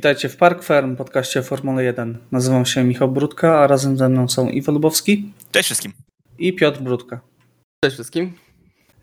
[0.00, 2.18] Witajcie w Park Firm, podcaście Formuły 1.
[2.32, 5.32] Nazywam się Michał Brudka, a razem ze mną są Iwo Lubowski.
[5.52, 5.92] Cześć wszystkim.
[6.38, 7.20] I Piotr Brudka.
[7.84, 8.32] Cześć wszystkim.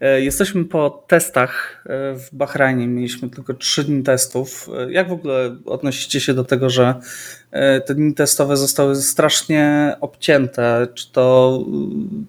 [0.01, 2.87] E, jesteśmy po testach e, w Bahrajnie.
[2.87, 4.69] Mieliśmy tylko trzy dni testów.
[4.77, 6.95] E, jak w ogóle odnosicie się do tego, że
[7.85, 10.87] te dni testowe zostały strasznie obcięte?
[10.93, 11.59] Czy to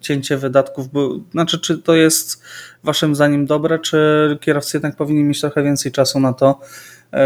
[0.01, 0.87] cięcie wydatków,
[1.31, 2.43] znaczy, czy to jest
[2.83, 6.59] Waszym zdaniem dobre, czy kierowcy jednak powinni mieć trochę więcej czasu na to,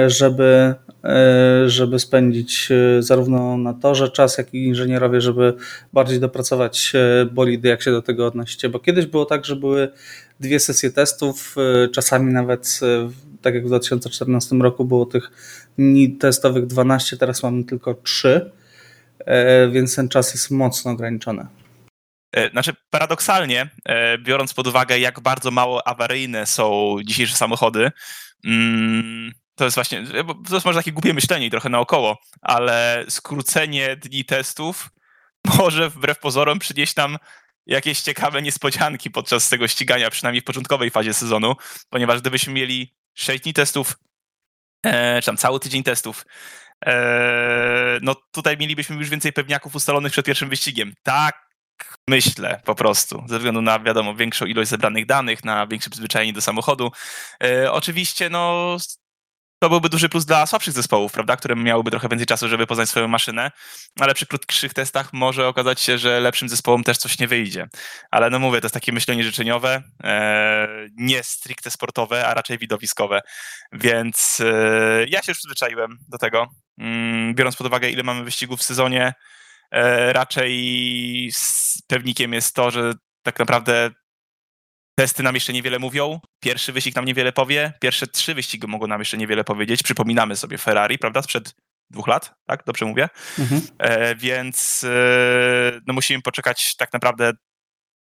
[0.07, 0.73] żeby,
[1.65, 2.69] żeby spędzić
[2.99, 5.53] zarówno na torze czas, jak i inżynierowie, żeby
[5.93, 6.93] bardziej dopracować
[7.31, 8.69] bolidy, jak się do tego odnosicie?
[8.69, 9.89] Bo kiedyś było tak, że były
[10.39, 11.55] dwie sesje testów,
[11.93, 12.79] czasami nawet
[13.43, 15.31] tak jak w 2014 roku było tych
[15.77, 18.51] dni testowych 12, teraz mamy tylko 3,
[19.19, 21.47] e, więc ten czas jest mocno ograniczony.
[22.35, 27.91] E, znaczy, paradoksalnie, e, biorąc pod uwagę, jak bardzo mało awaryjne są dzisiejsze samochody,
[28.45, 30.03] mm, to jest właśnie,
[30.47, 34.89] to jest może takie głupie myślenie i trochę naokoło, ale skrócenie dni testów
[35.57, 37.17] może wbrew pozorom przynieść nam
[37.65, 41.55] jakieś ciekawe niespodzianki podczas tego ścigania, przynajmniej w początkowej fazie sezonu,
[41.89, 43.97] ponieważ gdybyśmy mieli 6 dni testów,
[44.85, 46.25] e, czy tam cały tydzień testów,
[46.85, 50.93] e, no tutaj mielibyśmy już więcej pewniaków ustalonych przed pierwszym wyścigiem.
[51.03, 51.43] Tak
[52.07, 56.41] myślę po prostu, ze względu na, wiadomo, większą ilość zebranych danych, na większe przyzwyczajenie do
[56.41, 56.91] samochodu.
[57.43, 58.77] E, oczywiście, no,
[59.63, 62.89] to byłby duży plus dla słabszych zespołów, prawda, które miałyby trochę więcej czasu, żeby poznać
[62.89, 63.51] swoją maszynę,
[63.99, 67.67] ale przy krótszych testach może okazać się, że lepszym zespołom też coś nie wyjdzie.
[68.11, 73.21] Ale no mówię, to jest takie myślenie życzeniowe, e, nie stricte sportowe, a raczej widowiskowe,
[73.71, 76.47] więc e, ja się już przyzwyczaiłem do tego,
[76.77, 79.13] mm, biorąc pod uwagę, ile mamy wyścigów w sezonie,
[79.71, 81.31] e, raczej
[81.87, 83.91] pewnikiem jest to, że tak naprawdę
[84.95, 89.01] Testy nam jeszcze niewiele mówią, pierwszy wyścig nam niewiele powie, pierwsze trzy wyścigi mogą nam
[89.01, 89.83] jeszcze niewiele powiedzieć.
[89.83, 91.55] Przypominamy sobie Ferrari, prawda, sprzed
[91.89, 92.63] dwóch lat, tak?
[92.65, 93.09] Dobrze mówię?
[93.39, 93.61] Mhm.
[93.79, 97.31] E, więc e, no musimy poczekać tak naprawdę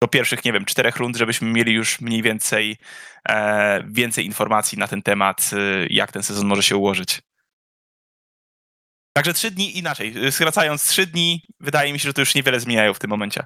[0.01, 2.77] do pierwszych, nie wiem, czterech rund, żebyśmy mieli już mniej więcej
[3.29, 7.21] e, więcej informacji na ten temat, e, jak ten sezon może się ułożyć.
[9.13, 10.31] Także trzy dni inaczej.
[10.31, 13.43] Skracając trzy dni, wydaje mi się, że to już niewiele zmieniają w tym momencie.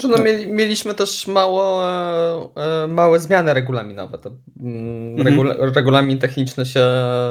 [0.00, 1.90] Znaczy, no, mieli, mieliśmy też mało,
[2.56, 4.18] e, małe zmiany regulaminowe.
[4.18, 4.30] To,
[4.60, 5.28] mm, mhm.
[5.28, 6.86] regula, regulamin techniczny się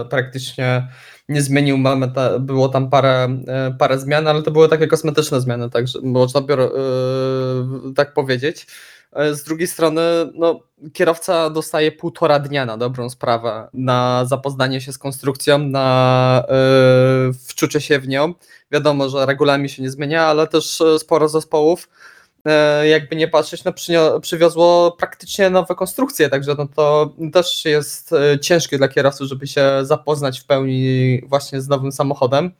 [0.09, 0.87] praktycznie
[1.29, 1.77] nie zmienił.
[1.77, 5.99] Mamy ta, było tam parę, e, parę zmian, ale to były takie kosmetyczne zmiany, także
[6.03, 6.43] można e,
[7.95, 8.67] tak powiedzieć.
[9.33, 10.01] Z drugiej strony,
[10.33, 10.59] no,
[10.93, 16.43] kierowca dostaje półtora dnia na dobrą sprawę, na zapoznanie się z konstrukcją, na
[17.47, 18.33] wczucie się w nią.
[18.71, 21.89] Wiadomo, że regulamin się nie zmienia, ale też sporo zespołów E,
[22.83, 23.73] jakby nie patrzeć, no
[24.21, 29.71] przywiozło praktycznie nowe konstrukcje, także no to też jest e, ciężkie dla kierowców, żeby się
[29.81, 32.51] zapoznać w pełni właśnie z nowym samochodem.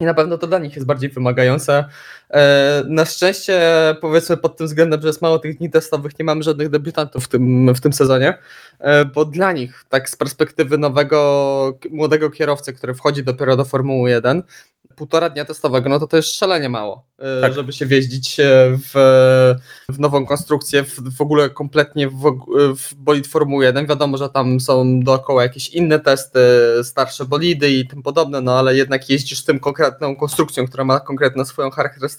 [0.00, 1.84] I na pewno to dla nich jest bardziej wymagające.
[2.30, 3.62] E, na szczęście,
[4.00, 7.28] powiedzmy, pod tym względem, że jest mało tych dni testowych, nie mamy żadnych debiutantów w
[7.28, 8.38] tym, w tym sezonie,
[9.14, 14.42] bo dla nich, tak z perspektywy nowego, młodego kierowcy, który wchodzi dopiero do Formuły 1,
[14.94, 17.52] półtora dnia testowego, no to to jest szalenie mało, e, tak.
[17.52, 18.36] żeby się wjeździć
[18.78, 18.92] w,
[19.88, 22.38] w nową konstrukcję, w, w ogóle kompletnie w,
[22.76, 23.86] w bolid Formuły 1.
[23.86, 26.40] Wiadomo, że tam są dookoła jakieś inne testy,
[26.82, 31.00] starsze bolidy i tym podobne, no ale jednak jeździsz z tym konkretną konstrukcją, która ma
[31.00, 32.13] konkretną swoją charakterystykę.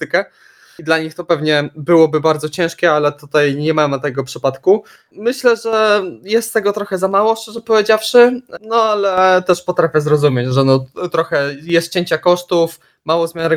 [0.79, 4.83] I dla nich to pewnie byłoby bardzo ciężkie, ale tutaj nie mamy tego przypadku.
[5.11, 10.63] Myślę, że jest tego trochę za mało, szczerze powiedziawszy, no ale też potrafię zrozumieć, że
[10.63, 13.51] no, trochę jest cięcia kosztów, mało zmian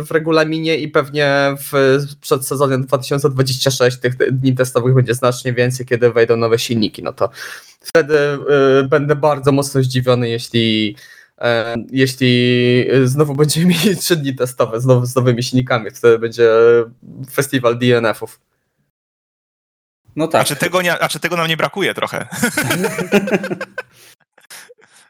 [0.00, 6.12] w regulaminie i pewnie w przed sezonem 2026 tych dni testowych będzie znacznie więcej, kiedy
[6.12, 7.02] wejdą nowe silniki.
[7.02, 7.30] No to
[7.80, 8.18] wtedy
[8.80, 10.96] y, będę bardzo mocno zdziwiony, jeśli
[11.90, 16.50] jeśli znowu będziemy mieli trzy dni testowe znowu z nowymi silnikami, wtedy będzie
[17.32, 18.40] festiwal DNF-ów.
[20.16, 20.42] No tak.
[20.42, 22.26] A czy, tego nie, a czy tego nam nie brakuje trochę?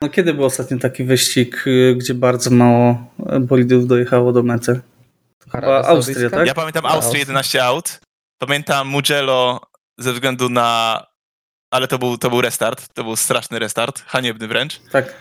[0.00, 1.64] No kiedy był ostatnio taki wyścig,
[1.96, 4.81] gdzie bardzo mało bolidów dojechało do mety?
[5.52, 6.46] Chyba Austria, tak?
[6.46, 8.00] Ja pamiętam Austrię 11 aut.
[8.38, 9.61] Pamiętam Mugello
[9.99, 11.02] ze względu na...
[11.70, 14.81] Ale to był, to był restart, to był straszny restart, haniebny wręcz.
[14.93, 15.14] Tak.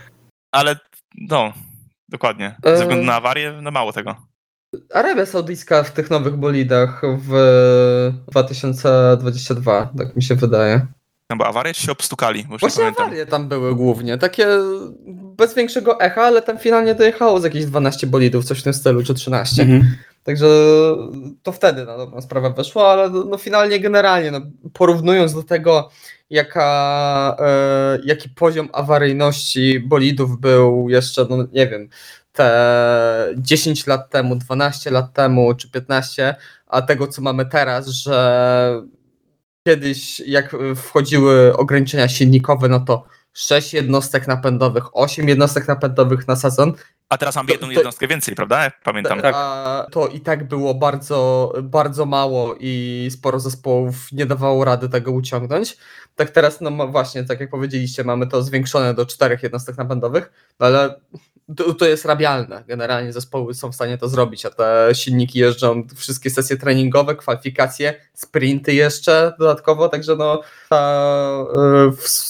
[0.55, 0.75] Ale
[1.17, 1.53] no,
[2.09, 2.55] dokładnie.
[2.63, 4.15] Ze względu na awarię, no mało tego.
[4.93, 7.33] Arabia Saudyjska w tych nowych bolidach w
[8.27, 10.87] 2022, tak mi się wydaje.
[11.29, 12.47] No bo awarie się obstukali?
[12.59, 14.47] Właśnie awarie tam były głównie, takie
[15.37, 19.03] bez większego echa, ale tam finalnie dojechało z jakieś 12 bolidów, coś w tym stylu,
[19.03, 19.61] czy 13.
[19.61, 19.95] Mhm.
[20.23, 20.47] Także
[21.43, 24.41] to wtedy na dobrą sprawę weszło, ale no finalnie generalnie, no,
[24.73, 25.89] porównując do tego,
[26.29, 31.89] jaka, e, jaki poziom awaryjności bolidów był jeszcze, no nie wiem,
[32.33, 36.35] te 10 lat temu, 12 lat temu czy 15,
[36.67, 38.81] a tego co mamy teraz, że
[39.67, 43.03] kiedyś jak wchodziły ograniczenia silnikowe, no to
[43.35, 46.73] 6 jednostek napędowych, 8 jednostek napędowych na sezon.
[47.09, 48.71] A teraz mamy jedną to, jednostkę więcej, prawda?
[48.83, 49.21] Pamiętam.
[49.21, 49.35] Tak.
[49.37, 55.11] A to i tak było bardzo, bardzo mało i sporo zespołów nie dawało rady tego
[55.11, 55.77] uciągnąć.
[56.15, 60.65] Tak teraz, no właśnie, tak jak powiedzieliście, mamy to zwiększone do czterech jednostek napędowych, no
[60.65, 60.99] ale
[61.57, 62.63] to, to, jest rabialne.
[62.67, 67.93] Generalnie zespoły są w stanie to zrobić, a te silniki jeżdżą wszystkie sesje treningowe, kwalifikacje,
[68.13, 71.45] sprinty jeszcze dodatkowo, także no ta,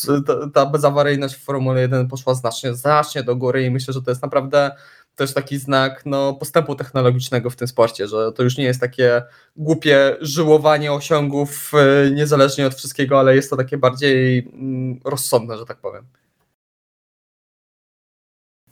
[0.08, 4.12] e, ta, bezawaryjność w Formule 1 poszła znacznie, znacznie do góry i myślę, że to
[4.12, 4.72] jest naprawdę
[5.16, 9.24] też taki znak no, postępu technologicznego w tym sporcie, że to już nie jest takie
[9.56, 15.66] głupie żyłowanie osiągów e, niezależnie od wszystkiego, ale jest to takie bardziej mm, rozsądne, że
[15.66, 16.06] tak powiem.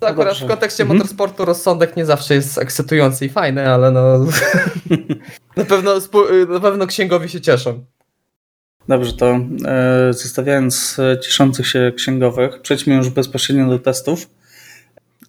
[0.04, 0.46] To akurat Dobrze.
[0.46, 0.98] w kontekście mhm.
[0.98, 4.20] motorsportu rozsądek nie zawsze jest ekscytujący i fajny, ale no
[5.58, 5.92] na, pewno,
[6.50, 7.86] na pewno księgowi się cieszą.
[8.88, 14.30] Dobrze, to e, zostawiając cieszących się księgowych, przejdźmy już bezpośrednio do testów.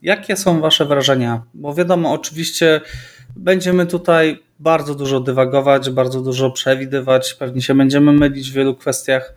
[0.03, 1.43] Jakie są Wasze wrażenia?
[1.55, 2.81] Bo wiadomo, oczywiście
[3.37, 9.35] będziemy tutaj bardzo dużo dywagować, bardzo dużo przewidywać, pewnie się będziemy mylić w wielu kwestiach.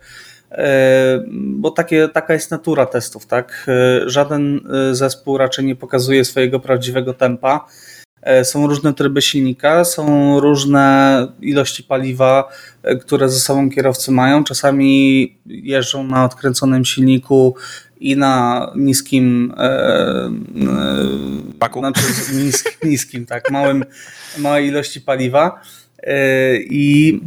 [0.58, 3.66] E, bo takie, taka jest natura testów, tak?
[3.68, 4.60] E, żaden
[4.92, 7.66] e, zespół raczej nie pokazuje swojego prawdziwego tempa.
[8.44, 12.50] Są różne tryby silnika, są różne ilości paliwa,
[13.02, 14.44] które ze sobą kierowcy mają.
[14.44, 17.56] Czasami jeżdżą na odkręconym silniku
[18.00, 19.54] i na niskim
[21.60, 21.80] Paku.
[21.80, 22.02] Znaczy
[22.34, 23.86] niskim, niskim tak, małym,
[24.38, 25.62] małej ilości paliwa.
[26.04, 27.20] E, i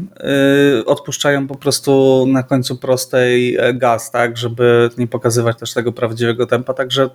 [0.78, 5.92] e, odpuszczają po prostu na końcu prostej e, gaz, tak, żeby nie pokazywać też tego
[5.92, 6.74] prawdziwego tempa.
[6.74, 7.10] Także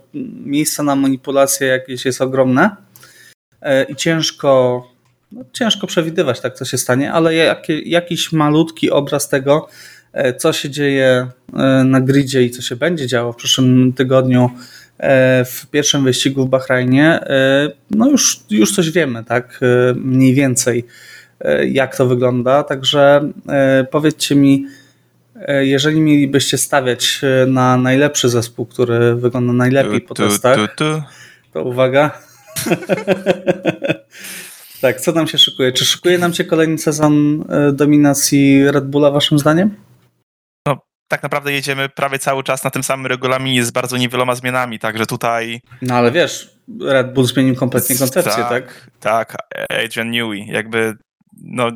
[0.45, 2.75] miejsce na manipulacje jakieś jest ogromne
[3.89, 4.83] i ciężko,
[5.31, 7.55] no, ciężko przewidywać tak, co się stanie, ale
[7.85, 9.67] jakiś malutki obraz tego,
[10.37, 11.27] co się dzieje
[11.85, 14.49] na gridzie i co się będzie działo w przyszłym tygodniu
[15.45, 17.19] w pierwszym wyścigu w Bahrajnie,
[17.91, 19.59] no już, już coś wiemy, tak,
[19.95, 20.85] mniej więcej.
[21.39, 22.63] E, jak to wygląda.
[22.63, 24.65] Także e, powiedzcie mi,
[25.35, 30.75] e, jeżeli mielibyście stawiać na najlepszy zespół, który wygląda najlepiej po testach,
[31.53, 32.11] to uwaga.
[34.81, 35.71] tak, co nam się szykuje?
[35.71, 39.75] Czy szykuje nam się kolejny sezon dominacji Red Bulla, waszym zdaniem?
[40.67, 40.77] No,
[41.07, 45.05] tak naprawdę jedziemy prawie cały czas na tym samym regulaminie z bardzo niewieloma zmianami, także
[45.05, 45.61] tutaj...
[45.81, 46.49] No ale wiesz,
[46.81, 48.89] Red Bull zmienił kompletnie koncepcję, tak?
[48.99, 49.35] Tak, tak
[49.69, 50.97] Adrian Newey, jakby
[51.41, 51.71] no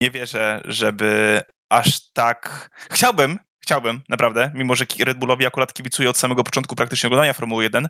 [0.00, 2.70] nie wierzę, żeby aż tak.
[2.90, 7.64] Chciałbym, chciałbym, naprawdę, mimo że Red Bullowi akurat kibicuję od samego początku praktycznie oglądania Formuły
[7.64, 7.88] 1,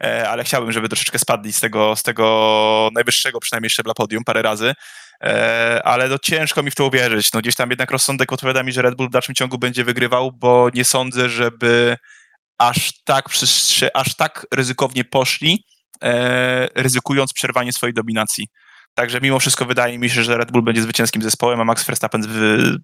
[0.00, 4.42] e, ale chciałbym, żeby troszeczkę spadli z tego, z tego najwyższego przynajmniej szczebla podium parę
[4.42, 4.74] razy,
[5.22, 7.32] e, ale no ciężko mi w to uwierzyć.
[7.32, 10.32] No gdzieś tam jednak rozsądek odpowiada mi, że Red Bull w dalszym ciągu będzie wygrywał,
[10.32, 11.96] bo nie sądzę, żeby
[12.58, 13.28] aż tak,
[13.94, 15.64] aż tak ryzykownie poszli,
[16.02, 18.48] e, ryzykując przerwanie swojej dominacji.
[18.94, 22.22] Także mimo wszystko wydaje mi się, że Red Bull będzie zwycięskim zespołem, a Max Verstappen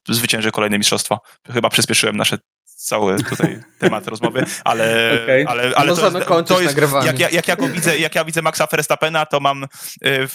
[0.09, 1.21] zwycięży kolejne mistrzostwo.
[1.52, 5.45] Chyba przyspieszyłem nasze cały tutaj temat rozmowy, ale, okay.
[5.49, 8.43] ale, ale to, jest, to jest jak, jak, jak, ja go widzę, jak ja widzę
[8.43, 9.69] Maxa Verstappena, to mam y,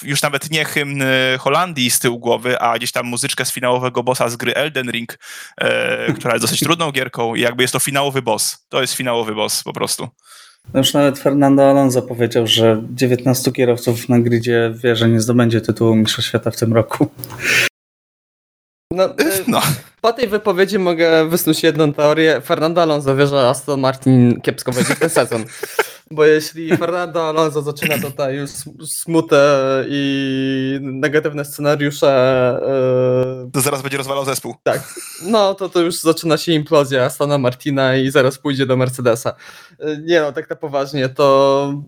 [0.04, 4.04] już nawet nie hymn y, Holandii z tyłu głowy, a gdzieś tam muzyczkę z finałowego
[4.04, 5.20] bossa z gry Elden Ring,
[5.58, 8.66] e, która jest dosyć trudną gierką i jakby jest to finałowy boss.
[8.70, 10.10] To jest finałowy boss po prostu.
[10.74, 15.62] No już nawet Fernando Alonso powiedział, że 19 kierowców na gridzie wie, że nie zdobędzie
[15.62, 17.08] tytułu Mistrza Świata w tym roku.
[18.92, 19.10] No,
[19.48, 19.62] no.
[20.02, 22.42] Po tej wypowiedzi mogę wysnuć jedną teorię.
[22.42, 25.46] Fernando Alonso wie, że Aston Martin kiepsko będzie w ten sezon.
[26.12, 28.50] Bo jeśli Fernando Alonso zaczyna tutaj już
[28.86, 32.62] smutę i negatywne scenariusze.
[33.46, 33.52] Yy...
[33.52, 34.56] To zaraz będzie rozwalał zespół.
[34.64, 34.94] Tak.
[35.24, 39.36] No to to już zaczyna się implozja Astona Martina i zaraz pójdzie do Mercedesa.
[39.80, 41.84] Yy, nie no, tak na poważnie, to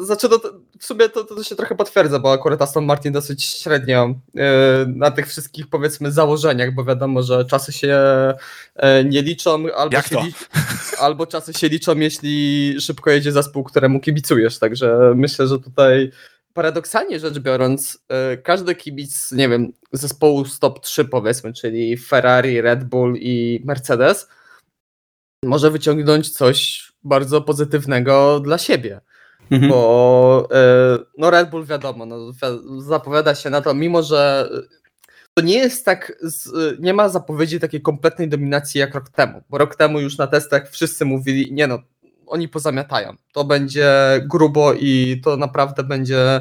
[0.00, 0.40] znaczy, to,
[0.80, 4.42] w sumie to, to się trochę potwierdza, bo akurat Aston Martin dosyć średnio yy,
[4.86, 7.98] na tych wszystkich powiedzmy założeniach, bo wiadomo, że czasy się
[8.76, 10.32] yy, nie liczą, albo, Jak się li
[10.98, 14.58] albo czasy się liczą, jeśli szybko jedzie zespół, któremu kibicujesz.
[14.58, 16.10] Także myślę, że tutaj
[16.52, 22.84] paradoksalnie rzecz biorąc, yy, każdy kibic, nie wiem, zespołu stop 3 powiedzmy, czyli Ferrari, Red
[22.84, 24.28] Bull i Mercedes,
[25.44, 29.00] może wyciągnąć coś bardzo pozytywnego dla siebie.
[29.50, 29.70] Mhm.
[29.70, 32.18] bo e, no Red Bull wiadomo, no,
[32.78, 34.50] zapowiada się na to, mimo że
[35.34, 36.12] to nie jest tak,
[36.78, 40.70] nie ma zapowiedzi takiej kompletnej dominacji jak rok temu, bo rok temu już na testach
[40.70, 41.78] wszyscy mówili, nie no,
[42.26, 43.90] oni pozamiatają, to będzie
[44.24, 46.40] grubo i to naprawdę będzie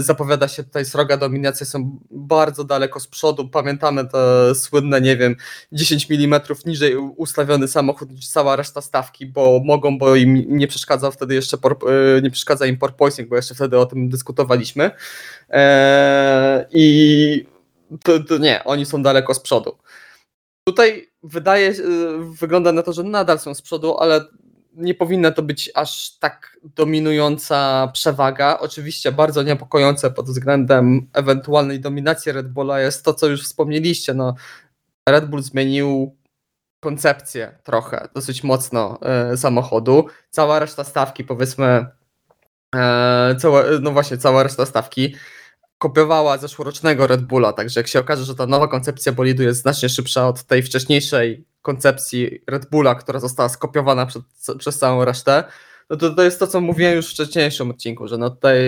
[0.00, 3.48] zapowiada się tutaj sroga dominacja, są bardzo daleko z przodu.
[3.48, 5.36] Pamiętamy te słynne, nie wiem,
[5.72, 11.10] 10 mm niżej ustawiony samochód niż cała reszta stawki, bo mogą, bo im nie przeszkadza
[11.10, 14.90] wtedy jeszcze e, nie przeszkadza im porpoising, bo jeszcze wtedy o tym dyskutowaliśmy.
[15.48, 17.46] Eee, I
[18.02, 19.78] to, to nie, oni są daleko z przodu.
[20.64, 21.74] Tutaj wydaje, e,
[22.40, 24.24] wygląda na to, że nadal są z przodu, ale
[24.74, 28.58] nie powinna to być aż tak dominująca przewaga.
[28.60, 34.14] Oczywiście bardzo niepokojące pod względem ewentualnej dominacji Red Bulla jest to, co już wspomnieliście.
[34.14, 34.34] No,
[35.08, 36.16] Red Bull zmienił
[36.80, 40.06] koncepcję trochę, dosyć mocno e, samochodu.
[40.30, 41.86] Cała reszta stawki, powiedzmy,
[42.74, 45.14] e, cała, no właśnie, cała reszta stawki
[45.78, 49.88] kopiowała zeszłorocznego Red Bulla, także jak się okaże, że ta nowa koncepcja bolidu jest znacznie
[49.88, 54.22] szybsza od tej wcześniejszej koncepcji Red Bulla, która została skopiowana przed,
[54.58, 55.44] przez całą resztę,
[55.90, 58.60] no to, to jest to, co mówiłem już w wcześniejszym odcinku, że no tutaj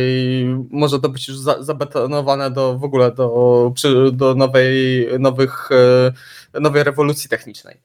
[0.71, 3.73] może to być już za, zabetonowane do w ogóle do,
[4.13, 5.69] do nowej, nowych,
[6.55, 7.81] e, nowej rewolucji technicznej.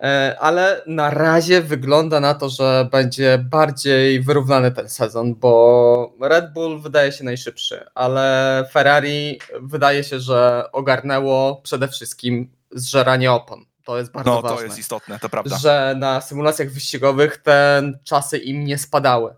[0.00, 6.52] E, ale na razie wygląda na to, że będzie bardziej wyrównany ten sezon, bo Red
[6.52, 13.69] Bull wydaje się najszybszy, ale Ferrari wydaje się, że ogarnęło przede wszystkim zżeranie opon.
[13.84, 14.50] To jest bardzo no, ważne.
[14.50, 15.58] No, to jest istotne, to prawda.
[15.58, 19.34] Że na symulacjach wyścigowych te czasy im nie spadały.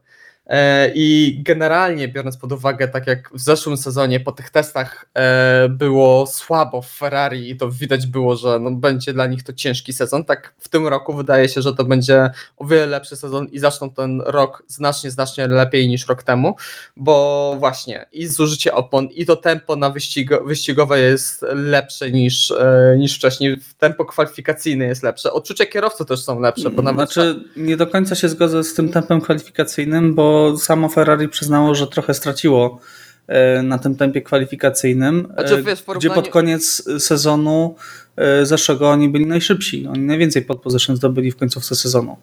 [0.53, 5.69] E, I generalnie biorąc pod uwagę, tak jak w zeszłym sezonie po tych testach e,
[5.69, 9.93] było słabo w Ferrari i to widać było, że no będzie dla nich to ciężki
[9.93, 13.59] sezon, tak w tym roku wydaje się, że to będzie o wiele lepszy sezon i
[13.59, 16.57] zaczną ten rok znacznie, znacznie lepiej niż rok temu,
[16.97, 22.95] bo właśnie i zużycie opon i to tempo na wyścigo, wyścigowe jest lepsze niż, e,
[22.99, 26.71] niż wcześniej, tempo kwalifikacyjne jest lepsze, odczucia kierowców też są lepsze.
[26.71, 27.13] Bo nawet...
[27.13, 31.87] Znaczy nie do końca się zgodzę z tym tempem kwalifikacyjnym, bo samo Ferrari przyznało, że
[31.87, 32.79] trochę straciło
[33.27, 36.15] e, na tym tempie kwalifikacyjnym, znaczy, wiesz, porównaniu...
[36.15, 37.75] gdzie pod koniec sezonu
[38.17, 39.87] e, zeszłego oni byli najszybsi.
[39.87, 42.17] Oni najwięcej pod position zdobyli w końcówce sezonu.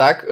[0.00, 0.26] Tak,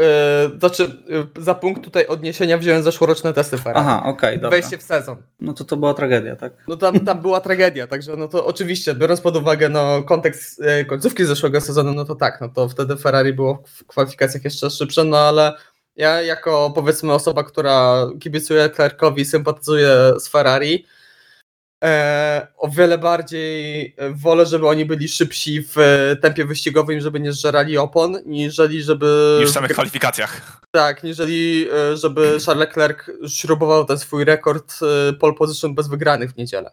[0.50, 3.86] yy, znaczy yy, za punkt tutaj odniesienia wziąłem zeszłoroczne testy Ferrari.
[3.86, 4.50] Aha, okej, okay, dobra.
[4.50, 5.16] Wejście w sezon.
[5.40, 6.52] No to to była tragedia, tak?
[6.68, 10.84] No tam, tam była tragedia, także no to oczywiście, biorąc pod uwagę no, kontekst yy,
[10.84, 15.04] końcówki zeszłego sezonu, no to tak, no to wtedy Ferrari było w kwalifikacjach jeszcze szybsze,
[15.04, 15.52] no ale
[15.98, 19.90] ja jako powiedzmy osoba, która kibicuje Clarkowi, sympatyzuje
[20.20, 20.86] z Ferrari,
[21.84, 25.76] e, o wiele bardziej wolę, żeby oni byli szybsi w
[26.22, 29.38] tempie wyścigowym, żeby nie zżerali opon, niżeli żeby...
[29.40, 30.60] Niż w samych kwalifikacjach.
[30.70, 34.74] Tak, niżeli e, żeby Charles Leclerc śrubował ten swój rekord
[35.08, 36.70] e, pole position bez wygranych w niedzielę.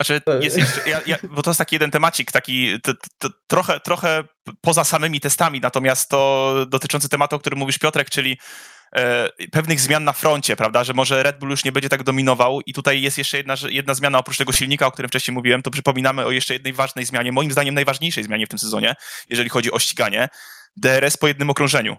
[0.00, 3.80] Znaczy, jest jeszcze, ja, ja, bo to jest taki jeden temacik, taki to, to, trochę,
[3.80, 4.24] trochę
[4.60, 8.38] poza samymi testami, natomiast to dotyczący tematu, o którym mówisz Piotrek, czyli
[8.96, 12.60] e, pewnych zmian na froncie, prawda, że może Red Bull już nie będzie tak dominował
[12.60, 15.70] i tutaj jest jeszcze jedna, jedna zmiana oprócz tego silnika, o którym wcześniej mówiłem, to
[15.70, 18.94] przypominamy o jeszcze jednej ważnej zmianie, moim zdaniem najważniejszej zmianie w tym sezonie,
[19.28, 20.28] jeżeli chodzi o ściganie,
[20.76, 21.96] DRS po jednym okrążeniu.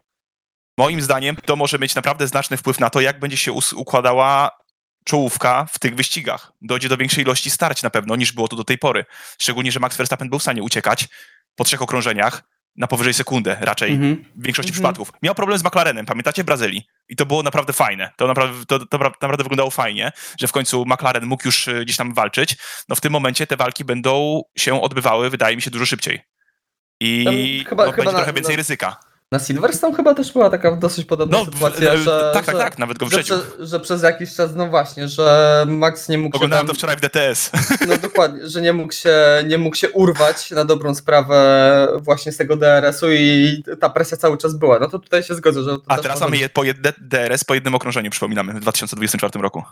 [0.78, 4.61] Moim zdaniem to może mieć naprawdę znaczny wpływ na to, jak będzie się układała
[5.04, 6.52] czołówka w tych wyścigach.
[6.62, 9.06] Dojdzie do większej ilości starć na pewno niż było to do tej pory.
[9.40, 11.08] Szczególnie, że Max Verstappen był w stanie uciekać
[11.56, 12.44] po trzech okrążeniach
[12.76, 14.24] na powyżej sekundę raczej mm -hmm.
[14.36, 14.74] w większości mm -hmm.
[14.74, 15.12] przypadków.
[15.24, 16.88] Miał problem z McLarenem, pamiętacie w Brazylii?
[17.10, 18.12] I to było naprawdę fajne.
[18.18, 21.98] To naprawdę, to, to naprawdę wyglądało fajnie, że w końcu McLaren mógł już e, gdzieś
[21.98, 22.58] tam walczyć.
[22.90, 26.22] No w tym momencie te walki będą się odbywały, wydaje mi się, dużo szybciej.
[27.00, 29.11] I chyba, no, chyba będzie na, trochę więcej no, ryzyka.
[29.32, 32.78] Na Silverstone chyba też była taka dosyć podobna no, sytuacja, że, tak, tak, że, tak,
[32.78, 33.24] nawet go że,
[33.60, 36.98] że, przez jakiś czas, no właśnie, że Max nie mógł Oglądałem się tam, to wczoraj
[36.98, 37.52] w DTS.
[37.88, 39.16] No dokładnie, że nie mógł, się,
[39.48, 44.38] nie mógł się urwać na dobrą sprawę właśnie z tego DRS-u i ta presja cały
[44.38, 44.80] czas była.
[44.80, 45.78] No to tutaj się zgodzę, że...
[45.88, 49.64] A teraz mamy je po jed, DRS po jednym okrążeniu, przypominamy, w 2024 roku.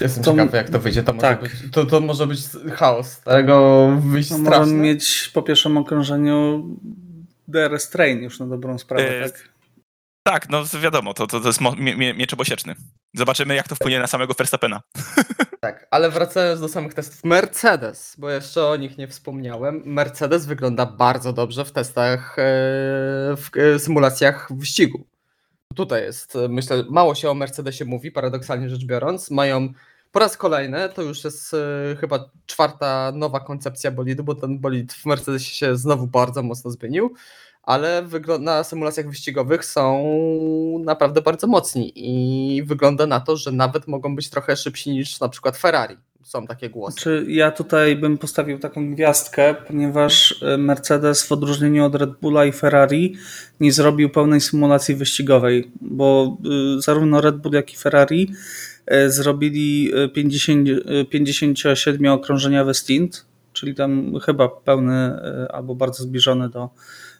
[0.00, 1.02] Jestem to, ciekawy, jak to wyjdzie.
[1.02, 1.42] To, tak.
[1.42, 2.40] może, być, to, to może być
[2.72, 3.20] chaos.
[3.20, 4.74] Tego wyjść no, straszny.
[4.74, 6.64] mieć po pierwszym okrążeniu
[7.48, 9.54] DRS Train już na dobrą sprawę, e, tak?
[10.26, 12.74] Tak, no wiadomo, to, to, to jest mie, mie, miecz obosieczny.
[13.14, 14.80] Zobaczymy, jak to wpłynie na samego Verstappena.
[15.60, 17.24] Tak, ale wracając do samych testów.
[17.24, 19.82] Mercedes, bo jeszcze o nich nie wspomniałem.
[19.84, 22.42] Mercedes wygląda bardzo dobrze w testach, e,
[23.36, 25.06] w e, symulacjach wyścigu.
[25.74, 29.30] Tutaj jest, myślę, mało się o Mercedesie mówi, paradoksalnie rzecz biorąc.
[29.30, 29.72] Mają
[30.14, 31.56] po raz kolejny, to już jest
[32.00, 37.14] chyba czwarta nowa koncepcja bolidu, bo ten bolid w Mercedesie się znowu bardzo mocno zmienił
[37.66, 38.08] ale
[38.40, 40.04] na symulacjach wyścigowych są
[40.84, 45.28] naprawdę bardzo mocni i wygląda na to, że nawet mogą być trochę szybsi niż na
[45.28, 45.96] przykład Ferrari.
[46.22, 47.00] Są takie głosy.
[47.00, 52.44] Czy ja tutaj bym postawił taką gwiazdkę, ponieważ e, Mercedes w odróżnieniu od Red Bulla
[52.44, 53.16] i Ferrari
[53.60, 56.36] nie zrobił pełnej symulacji wyścigowej, bo
[56.78, 58.32] e, zarówno Red Bull, jak i Ferrari
[59.06, 60.68] zrobili 50,
[61.14, 66.70] 57-okrążeniowy stint, czyli tam chyba pełny albo bardzo zbliżony do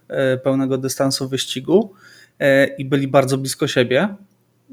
[0.08, 1.92] E, pełnego dystansu wyścigu
[2.38, 4.14] e, i byli bardzo blisko siebie.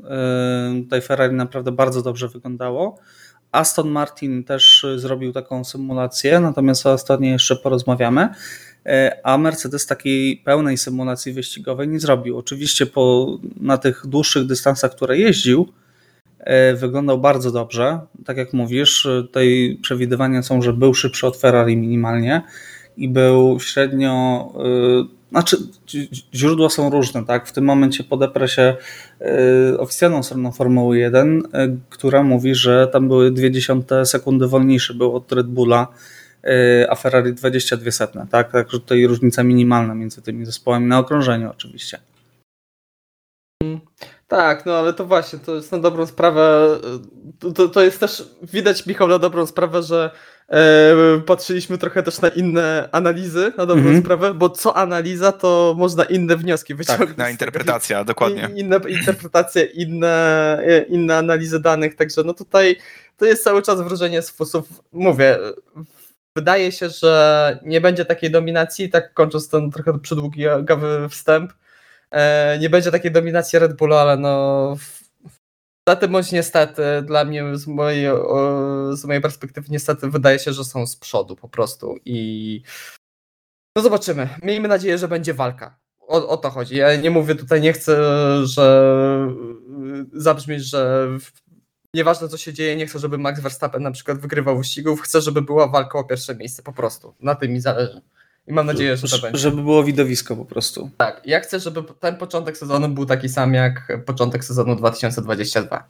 [0.04, 3.00] E, tutaj Ferrari naprawdę bardzo dobrze wyglądało.
[3.52, 8.30] Aston Martin też zrobił taką symulację, natomiast o Astonie jeszcze porozmawiamy.
[9.24, 12.38] A Mercedes takiej pełnej symulacji wyścigowej nie zrobił.
[12.38, 15.74] Oczywiście po, na tych dłuższych dystansach, które jeździł,
[16.76, 18.00] wyglądał bardzo dobrze.
[18.26, 22.42] Tak jak mówisz, tutaj przewidywania są, że był szybszy od Ferrari minimalnie
[22.98, 24.48] i był średnio
[25.32, 25.58] znaczy,
[26.34, 27.48] źródła są różne, tak?
[27.48, 28.76] W tym momencie podeprę się
[29.78, 31.42] oficjalną stroną Formuły 1, y,
[31.90, 35.88] która mówi, że tam były 0,2 sekundy wolniejsze było od Red Bulla,
[36.90, 38.52] a Ferrari 22 setne, tak?
[38.52, 42.00] Także tutaj różnica minimalna między tymi zespołami na okrążeniu oczywiście.
[44.32, 46.68] Tak, no ale to właśnie, to jest na dobrą sprawę,
[47.56, 50.12] to, to jest też, widać Michał na dobrą sprawę, że
[50.50, 54.04] e, patrzyliśmy trochę też na inne analizy, na dobrą mhm.
[54.04, 57.10] sprawę, bo co analiza, to można inne wnioski wyciągnąć.
[57.10, 58.50] Tak, na interpretacja, dokładnie.
[58.56, 62.76] Inne interpretacje, inne, inne analizy danych, także no tutaj
[63.18, 65.38] to jest cały czas wrażenie sposób, mówię,
[66.36, 70.44] wydaje się, że nie będzie takiej dominacji, tak kończąc ten trochę przydługi
[71.10, 71.61] wstęp, E,
[72.60, 74.76] nie będzie takiej dominacji Red Bullu, ale no
[76.00, 78.06] tym bądź niestety, dla mnie z mojej,
[78.94, 82.62] z mojej perspektywy niestety wydaje się, że są z przodu po prostu i
[83.76, 84.30] no zobaczymy.
[84.44, 85.80] Miejmy nadzieję, że będzie walka.
[86.00, 86.76] O, o to chodzi.
[86.76, 87.98] Ja nie mówię tutaj, nie chcę,
[88.46, 89.28] że
[90.14, 91.08] zabrzmieć, że
[91.94, 95.42] nieważne co się dzieje, nie chcę, żeby Max Verstappen na przykład wygrywał wyścigów, chcę, żeby
[95.42, 97.16] była walka o pierwsze miejsce po prostu.
[97.20, 98.02] Na tym mi zależy.
[98.48, 99.40] I mam nadzieję, że to będzie.
[99.40, 100.90] Żeby było widowisko po prostu.
[100.98, 105.90] Tak, ja chcę, żeby ten początek sezonu był taki sam jak początek sezonu 2022.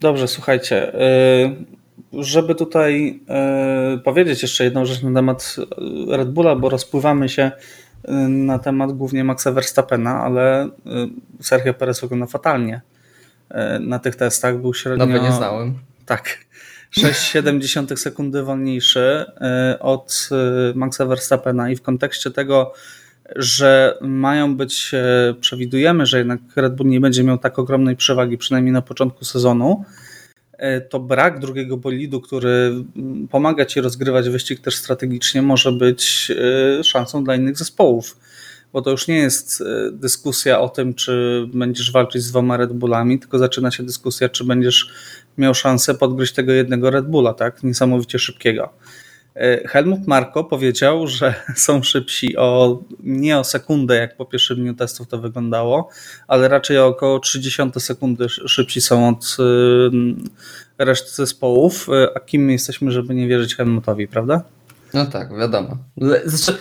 [0.00, 0.94] Dobrze, słuchajcie.
[0.94, 1.56] Y,
[2.12, 3.20] żeby tutaj
[3.94, 5.56] y, powiedzieć jeszcze jedną rzecz na temat
[6.08, 7.50] Red Bulla, bo rozpływamy się
[8.08, 10.68] y, na temat głównie Maxa Verstappena, ale
[11.40, 12.80] Sergio Perez wygląda fatalnie
[13.80, 14.58] na tych testach.
[14.58, 15.06] Był średnio...
[15.06, 15.78] Nowy nie znałem.
[16.06, 16.38] Tak.
[16.96, 22.72] 6,7 sekundy wolniejszy e, od e, Maxa Verstappena i w kontekście tego,
[23.36, 28.38] że mają być, e, przewidujemy, że jednak Red Bull nie będzie miał tak ogromnej przewagi,
[28.38, 29.84] przynajmniej na początku sezonu,
[30.90, 32.84] to brak drugiego bolidu, który
[33.30, 36.32] pomaga ci rozgrywać wyścig też strategicznie, może być
[36.82, 38.16] szansą dla innych zespołów.
[38.72, 43.18] Bo to już nie jest dyskusja o tym, czy będziesz walczyć z dwoma Red Bullami,
[43.18, 44.90] tylko zaczyna się dyskusja, czy będziesz
[45.38, 47.62] miał szansę podgryźć tego jednego Red Bulla, tak?
[47.62, 48.72] Niesamowicie szybkiego.
[49.38, 54.74] E, Helmut Marko powiedział, że są szybsi o nie o sekundę, jak po pierwszym dniu
[54.74, 55.88] testów to wyglądało,
[56.28, 59.36] ale raczej o około 30 sekundy szybsi są od
[60.78, 61.88] y, reszty zespołów.
[61.88, 64.42] E, a kim my jesteśmy, żeby nie wierzyć Helmutowi, prawda?
[64.94, 65.76] No tak, wiadomo.
[66.24, 66.58] Znaczy,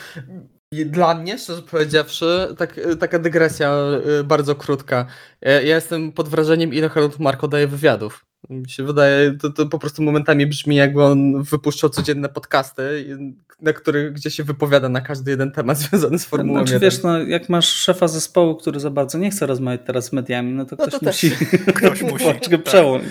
[0.72, 3.76] dla mnie, szczerze powiedziawszy, tak, taka dygresja
[4.20, 5.06] y, bardzo krótka.
[5.42, 8.26] Ja, ja jestem pod wrażeniem, ile Helmut Marko daje wywiadów.
[8.50, 13.18] Mi się wydaje, to, to po prostu momentami brzmi, jakby on wypuszczał codzienne podcasty,
[13.62, 17.18] na których, gdzie się wypowiada na każdy jeden temat związany z Formułą znaczy, wiesz, no,
[17.18, 20.78] jak masz szefa zespołu, który za bardzo nie chce rozmawiać teraz z mediami, no to
[20.78, 21.32] ktoś no to musi,
[21.78, 22.64] ktoś musi tak.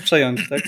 [0.05, 0.63] przejąć, tak?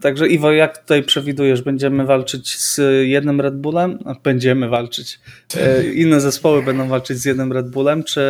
[0.00, 3.98] Także Iwo, jak tutaj przewidujesz, będziemy walczyć z jednym Red Bullem?
[4.22, 5.20] Będziemy walczyć.
[5.56, 8.22] E, inne zespoły będą walczyć z jednym Red Bullem, czy,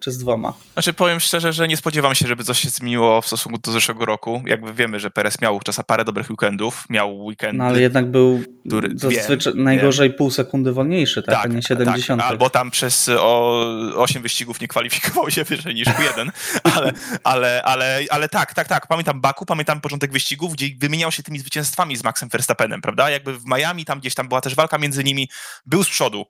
[0.00, 0.52] czy z dwoma?
[0.72, 4.04] Znaczy powiem szczerze, że nie spodziewam się, żeby coś się zmieniło w stosunku do zeszłego
[4.04, 4.42] roku.
[4.46, 7.58] Jakby wiemy, że Perez miał czasem parę dobrych weekendów, miał weekend.
[7.58, 10.18] No ale jednak był który, zazwyczaj wiem, najgorzej wiem.
[10.18, 12.20] pół sekundy wolniejszy, tak, tak a nie 70.
[12.20, 13.64] Tak, albo tam przez o
[13.96, 16.30] 8 wyścigów nie kwalifikował się wyżej niż Q1,
[16.74, 16.92] ale,
[17.24, 18.86] ale, ale, ale tak, tak, tak.
[18.86, 23.10] Pamiętam Baku, pamiętam początek wyścigu wyścigów, gdzie wymieniał się tymi zwycięstwami z Maxem Verstappenem, prawda?
[23.10, 25.28] Jakby w Miami tam gdzieś tam była też walka między nimi,
[25.66, 26.26] był z przodu.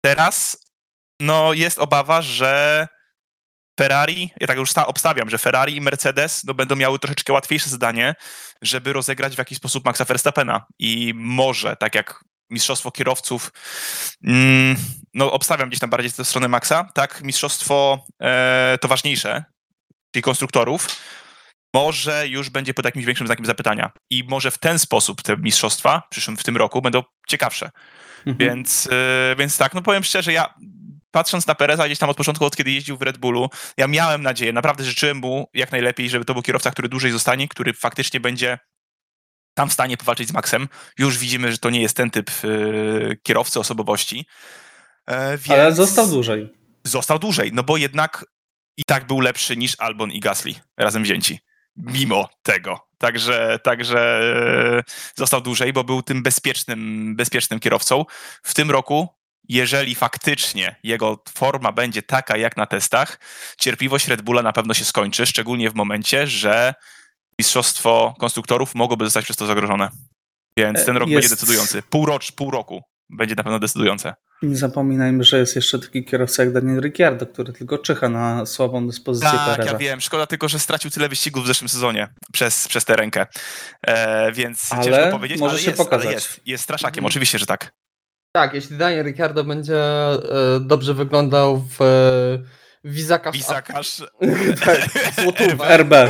[0.00, 0.56] Teraz
[1.20, 2.88] no jest obawa, że
[3.80, 8.14] Ferrari, ja tak już obstawiam, że Ferrari i Mercedes no, będą miały troszeczkę łatwiejsze zadanie,
[8.62, 10.66] żeby rozegrać w jakiś sposób Maxa Verstappena.
[10.78, 13.52] I może, tak jak mistrzostwo kierowców,
[14.24, 14.76] mm,
[15.14, 19.44] no obstawiam gdzieś tam bardziej tę stronę Maxa, tak, mistrzostwo e, to ważniejsze,
[20.12, 20.88] czyli konstruktorów,
[21.74, 23.92] może już będzie pod jakimś większym znakiem zapytania.
[24.10, 27.70] I może w ten sposób te mistrzostwa w przyszłym, w tym roku będą ciekawsze.
[28.26, 28.36] Mhm.
[28.38, 30.54] Więc, yy, więc tak, no powiem szczerze, ja
[31.10, 34.22] patrząc na Pereza gdzieś tam od początku, od kiedy jeździł w Red Bullu, ja miałem
[34.22, 38.20] nadzieję, naprawdę życzyłem mu jak najlepiej, żeby to był kierowca, który dłużej zostanie, który faktycznie
[38.20, 38.58] będzie
[39.54, 40.68] tam w stanie powalczyć z Maxem.
[40.98, 44.26] Już widzimy, że to nie jest ten typ yy, kierowcy osobowości.
[45.06, 45.50] E, więc...
[45.50, 46.52] Ale został dłużej.
[46.84, 48.24] Został dłużej, no bo jednak
[48.76, 51.38] i tak był lepszy niż Albon i Gasly razem wzięci.
[51.76, 52.88] Mimo tego.
[52.98, 53.98] Także, także
[54.78, 54.82] e,
[55.16, 58.04] został dłużej, bo był tym bezpiecznym, bezpiecznym kierowcą.
[58.42, 59.08] W tym roku
[59.48, 63.20] jeżeli faktycznie jego forma będzie taka jak na testach,
[63.58, 66.74] cierpliwość Red Bulla na pewno się skończy, szczególnie w momencie, że
[67.38, 69.88] mistrzostwo konstruktorów mogłoby zostać przez to zagrożone.
[70.58, 71.22] Więc ten rok jest...
[71.22, 71.82] będzie decydujący.
[71.82, 74.14] Pół, rocz, pół roku będzie na pewno decydujące.
[74.42, 78.86] Nie zapominajmy, że jest jeszcze taki kierowca jak Daniel Ricciardo, który tylko czyha na słabą
[78.86, 79.72] dyspozycję tak, Pereza.
[79.72, 80.00] ja wiem.
[80.00, 83.26] Szkoda tylko, że stracił tyle wyścigów w zeszłym sezonie przez, przez tę rękę.
[83.82, 86.06] E, więc ale ciężko powiedzieć, może ale się jest, pokazać.
[86.06, 87.06] Ale jest, jest straszakiem, mhm.
[87.06, 87.72] oczywiście, że tak.
[88.32, 90.20] Tak, jeśli Daniel Ricciardo będzie e,
[90.60, 93.36] dobrze wyglądał w e, Wizakarz.
[93.36, 94.02] Wizakarz.
[94.64, 94.88] tak,
[95.78, 95.92] RB.
[95.92, 96.08] E,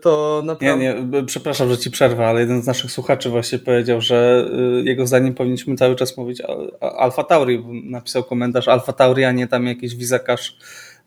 [0.00, 0.84] to naprawdę...
[0.84, 4.48] Nie, nie, przepraszam, że ci przerwę, ale jeden z naszych słuchaczy właśnie powiedział, że
[4.84, 6.42] jego zdaniem powinniśmy cały czas mówić
[6.80, 7.64] Alfa Tauri.
[7.84, 10.56] Napisał komentarz Alfa Tauri, a nie tam jakiś Wizakarz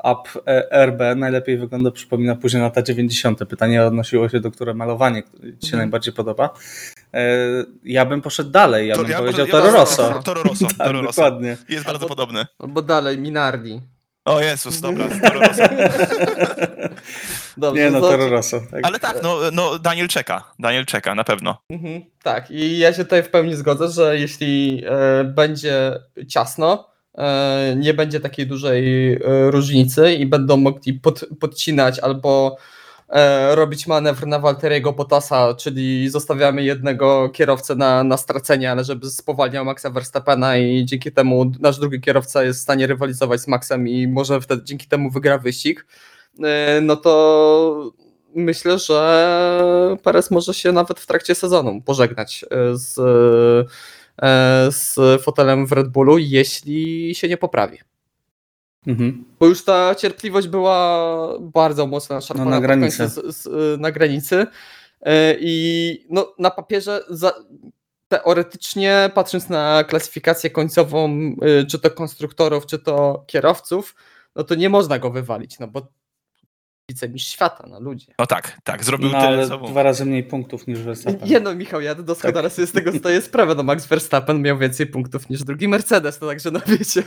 [0.03, 0.29] Up
[0.71, 3.39] RB najlepiej wygląda, przypomina później lata 90.
[3.49, 5.79] Pytanie odnosiło się do które malowanie które Ci się mhm.
[5.79, 6.49] najbardziej podoba.
[7.13, 7.38] E,
[7.84, 10.21] ja bym poszedł dalej, ja to, bym ja powiedział Toro Rosso.
[10.23, 11.21] Toro Rosso, tak, Toro Rosso.
[11.21, 11.58] Dokładnie.
[11.69, 12.45] Jest bardzo albo, podobny.
[12.60, 13.81] Albo dalej, Minardi.
[14.25, 15.63] O Jezus, dobra, Toro Rosso.
[17.58, 18.62] Dobrze, nie no, Toro Rosso.
[18.71, 18.79] Tak.
[18.84, 21.58] Ale tak, no, no Daniel czeka, Daniel czeka, na pewno.
[21.69, 26.94] Mhm, tak, i ja się tutaj w pełni zgodzę, że jeśli e, będzie ciasno, e,
[27.75, 29.19] nie będzie takiej dużej e,
[29.51, 32.58] różnicy i będą mogli pod, podcinać albo
[33.10, 39.10] E, robić manewr na Walteriego Bottasa, czyli zostawiamy jednego kierowcę na, na stracenie, ale żeby
[39.10, 43.88] spowalniał Maxa Verstappena i dzięki temu nasz drugi kierowca jest w stanie rywalizować z Maxem
[43.88, 45.86] i może wtedy dzięki temu wygra wyścig,
[46.43, 47.91] e, no to
[48.36, 52.99] myślę, że Perez może się nawet w trakcie sezonu pożegnać e, z,
[54.69, 57.78] z fotelem w Red Bullu, jeśli się nie poprawi.
[58.88, 59.25] Mhm.
[59.39, 63.08] Bo już ta cierpliwość była bardzo mocno no, na granicy.
[63.08, 64.47] Z, z, na granicy.
[65.01, 67.34] E, I no, na papierze za,
[68.08, 71.10] teoretycznie, patrząc na klasyfikację końcową,
[71.41, 73.95] e, czy to konstruktorów, czy to kierowców,
[74.36, 75.88] no to nie można go wywalić, no bo
[76.89, 78.13] wicemistrz świata, no ludzie.
[78.19, 79.67] No tak, tak, zrobił no, tyle sobą.
[79.67, 81.30] dwa razy mniej punktów niż Verstappen.
[81.30, 82.52] Nie no, Michał, ja doskonale tak.
[82.52, 86.28] sobie z tego zdaję sprawę, no Max Verstappen miał więcej punktów niż drugi Mercedes, to
[86.28, 87.04] także no wiecie,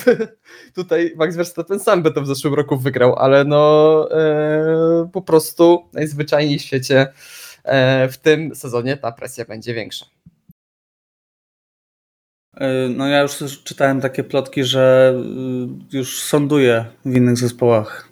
[0.74, 5.88] tutaj Max Verstappen sam by to w zeszłym roku wygrał, ale no e, po prostu
[5.92, 7.12] najzwyczajniej w świecie
[7.64, 10.06] e, w tym sezonie ta presja będzie większa.
[12.56, 15.14] E, no ja już czytałem takie plotki, że
[15.92, 18.11] y, już sąduje w innych zespołach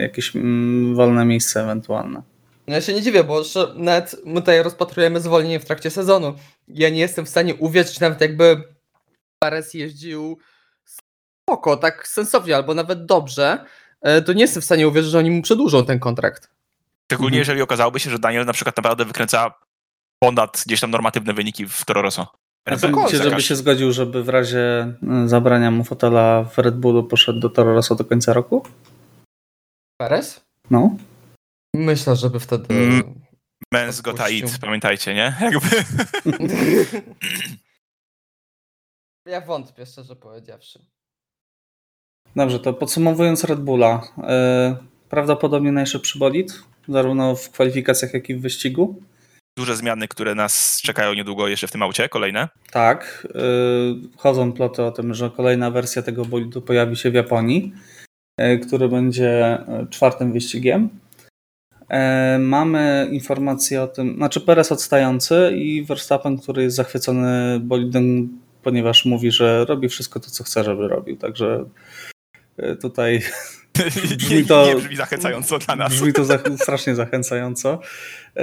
[0.00, 2.22] jakieś mm, wolne miejsce ewentualne.
[2.66, 3.42] No ja się nie dziwię, bo
[3.74, 6.34] nawet my tutaj rozpatrujemy zwolnienie w trakcie sezonu.
[6.68, 8.62] Ja nie jestem w stanie uwierzyć, nawet jakby
[9.38, 10.38] Perez jeździł
[10.84, 13.64] spoko, tak sensownie, albo nawet dobrze,
[14.02, 16.50] e, to nie jestem w stanie uwierzyć, że oni mu przedłużą ten kontrakt.
[17.10, 17.40] Szczególnie mhm.
[17.40, 19.54] jeżeli okazałoby się, że Daniel na przykład naprawdę wykręca
[20.18, 22.26] ponad gdzieś tam normatywne wyniki w Toro Rosso.
[22.64, 24.92] A sądzicie, żeby się zgodził, żeby w razie
[25.26, 28.66] zabrania mu fotela w Red Bullu poszedł do Toro Rosso do końca roku?
[30.00, 30.40] Perez?
[30.70, 30.96] No.
[31.74, 32.74] Myślę, żeby wtedy.
[32.74, 33.20] Mm,
[33.72, 34.16] Mens got
[34.60, 35.34] pamiętajcie, nie?
[35.40, 35.84] Jakby.
[39.32, 40.86] ja wątpię, szczerze powiedziawszy.
[42.36, 44.02] Dobrze, to podsumowując Red Bulla.
[44.18, 44.24] Yy,
[45.08, 49.02] prawdopodobnie najszybszy bolid, zarówno w kwalifikacjach, jak i w wyścigu.
[49.58, 52.48] Duże zmiany, które nas czekają niedługo jeszcze w tym aucie, kolejne.
[52.70, 53.26] Tak.
[53.34, 57.74] Yy, chodzą ploty o tym, że kolejna wersja tego bolidu pojawi się w Japonii.
[58.40, 60.88] E, który będzie e, czwartym wyścigiem.
[61.88, 68.28] E, mamy informacje o tym, znaczy Perez odstający i Verstappen, który jest zachwycony bolidem,
[68.62, 71.16] ponieważ mówi, że robi wszystko to, co chce, żeby robił.
[71.16, 71.64] Także
[72.82, 73.22] tutaj
[74.18, 75.92] brzmi to, nie brzmi zachęcająco dla nas.
[75.92, 76.24] Brzmi to
[76.56, 77.80] strasznie zachęcająco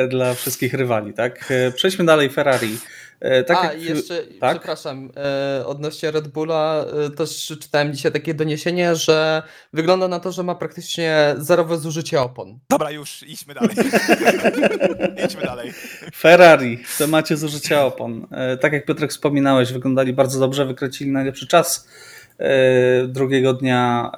[0.10, 1.14] dla wszystkich rywali.
[1.14, 1.54] Tak?
[1.76, 2.30] Przejdźmy dalej.
[2.30, 2.78] Ferrari.
[3.20, 3.82] E, tak A, jak...
[3.82, 4.58] jeszcze, tak?
[4.58, 10.32] przepraszam, e, odnośnie Red Bulla e, też czytałem dzisiaj takie doniesienie, że wygląda na to,
[10.32, 12.60] że ma praktycznie zerowe zużycie opon.
[12.70, 13.76] Dobra, już, idźmy dalej.
[15.26, 15.74] idźmy dalej.
[16.16, 18.28] Ferrari w temacie zużycia opon.
[18.62, 21.88] Tak jak Piotrek wspominałeś, wyglądali bardzo dobrze, wykręcili najlepszy czas
[23.08, 24.12] drugiego dnia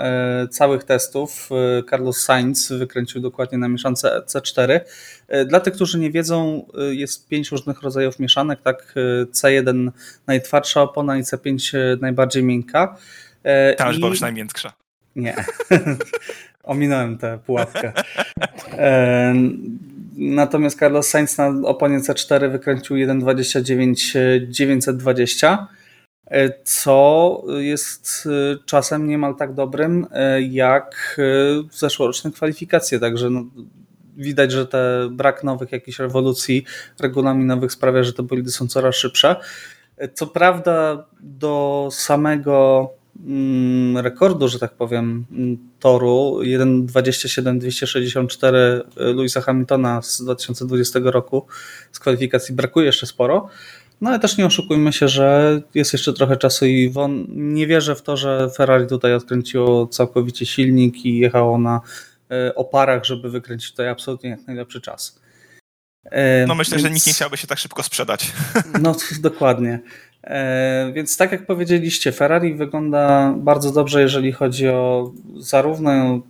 [0.51, 1.49] całych testów
[1.89, 4.79] Carlos Sainz wykręcił dokładnie na mieszance C4.
[5.45, 8.93] Dla tych, którzy nie wiedzą, jest pięć różnych rodzajów mieszanek, tak?
[9.31, 9.91] C1
[10.27, 12.97] najtwardsza opona i C5 najbardziej miękka.
[13.77, 13.99] Tam już I...
[13.99, 14.73] była już najmiększa.
[15.15, 15.35] Nie.
[16.63, 17.93] Ominąłem tę pułapkę.
[20.17, 25.57] Natomiast Carlos Sainz na oponie C4 wykręcił 1.29.920,
[26.63, 28.27] co jest
[28.65, 30.07] czasem niemal tak dobrym
[30.49, 31.19] jak
[31.71, 32.99] zeszłoroczne kwalifikacje.
[32.99, 33.45] Także no,
[34.17, 36.65] widać, że te brak nowych jakichś rewolucji
[36.99, 39.35] regulaminowych sprawia, że te bolidy są coraz szybsze.
[40.13, 42.89] Co prawda do samego
[43.25, 51.47] Mm, rekordu, że tak powiem, mm, toru 1.27.264 y, Louisa Hamiltona z 2020 roku
[51.91, 53.49] z kwalifikacji brakuje jeszcze sporo.
[54.01, 57.95] No ale też nie oszukujmy się, że jest jeszcze trochę czasu i won, nie wierzę
[57.95, 61.81] w to, że Ferrari tutaj odkręciło całkowicie silnik i jechało na
[62.49, 65.21] y, oparach, żeby wykręcić tutaj absolutnie jak najlepszy czas.
[66.05, 66.09] Y,
[66.47, 66.87] no myślę, Więc...
[66.87, 68.31] że nikt nie chciałby się tak szybko sprzedać.
[68.81, 69.79] No dokładnie.
[70.23, 76.21] E, więc tak jak powiedzieliście, Ferrari wygląda bardzo dobrze, jeżeli chodzi o zarówno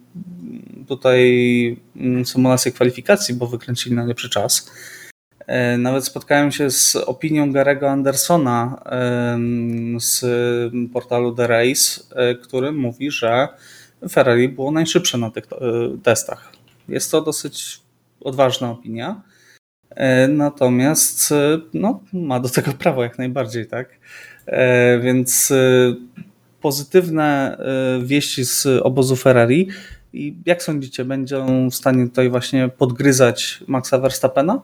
[0.87, 4.71] tutaj mm, symulację kwalifikacji, bo wykręcili na lepszy czas.
[5.49, 8.81] E, nawet spotkałem się z opinią Garego Andersona
[9.99, 10.23] z
[10.93, 13.47] portalu The Race, e, który mówi, że
[14.09, 15.43] Ferrari było najszybsze na tych
[16.03, 16.51] testach.
[16.87, 17.81] Jest to dosyć
[18.21, 19.21] odważna opinia.
[19.89, 23.89] E, natomiast e, no, ma do tego prawo jak najbardziej, tak?
[24.45, 25.53] E, więc
[26.61, 27.57] pozytywne
[28.03, 29.67] wieści z obozu Ferrari.
[30.13, 34.61] I jak sądzicie, będą w stanie tutaj właśnie podgryzać Maxa Verstappena?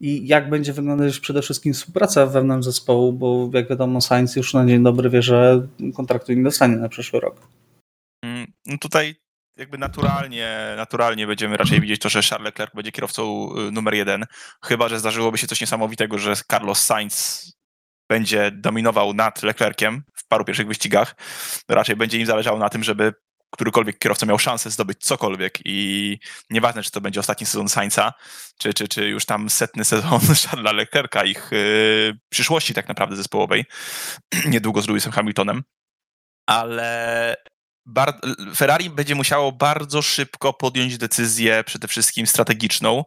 [0.00, 4.66] I jak będzie wyglądać przede wszystkim współpraca wewnątrz zespołu, bo jak wiadomo, Sainz już na
[4.66, 7.36] dzień dobry wie, że kontraktu nie dostanie na przyszły rok.
[8.24, 9.14] Mm, no tutaj
[9.56, 14.24] jakby naturalnie, naturalnie będziemy raczej widzieć to, że Charles Leclerc będzie kierowcą y, numer jeden,
[14.62, 17.52] chyba że zdarzyłoby się coś niesamowitego, że Carlos Sainz
[18.08, 21.16] będzie dominował nad Leclerciem w paru pierwszych wyścigach.
[21.68, 23.12] Raczej będzie im zależało na tym, żeby
[23.54, 26.18] którykolwiek kierowca miał szansę zdobyć cokolwiek i
[26.50, 28.12] nieważne, czy to będzie ostatni sezon Sainza,
[28.58, 33.64] czy, czy, czy już tam setny sezon Charlesa Leclerca, ich yy, przyszłości tak naprawdę zespołowej,
[34.46, 35.62] niedługo z Lewisem Hamiltonem,
[36.46, 37.36] ale
[38.56, 43.04] Ferrari będzie musiało bardzo szybko podjąć decyzję, przede wszystkim strategiczną,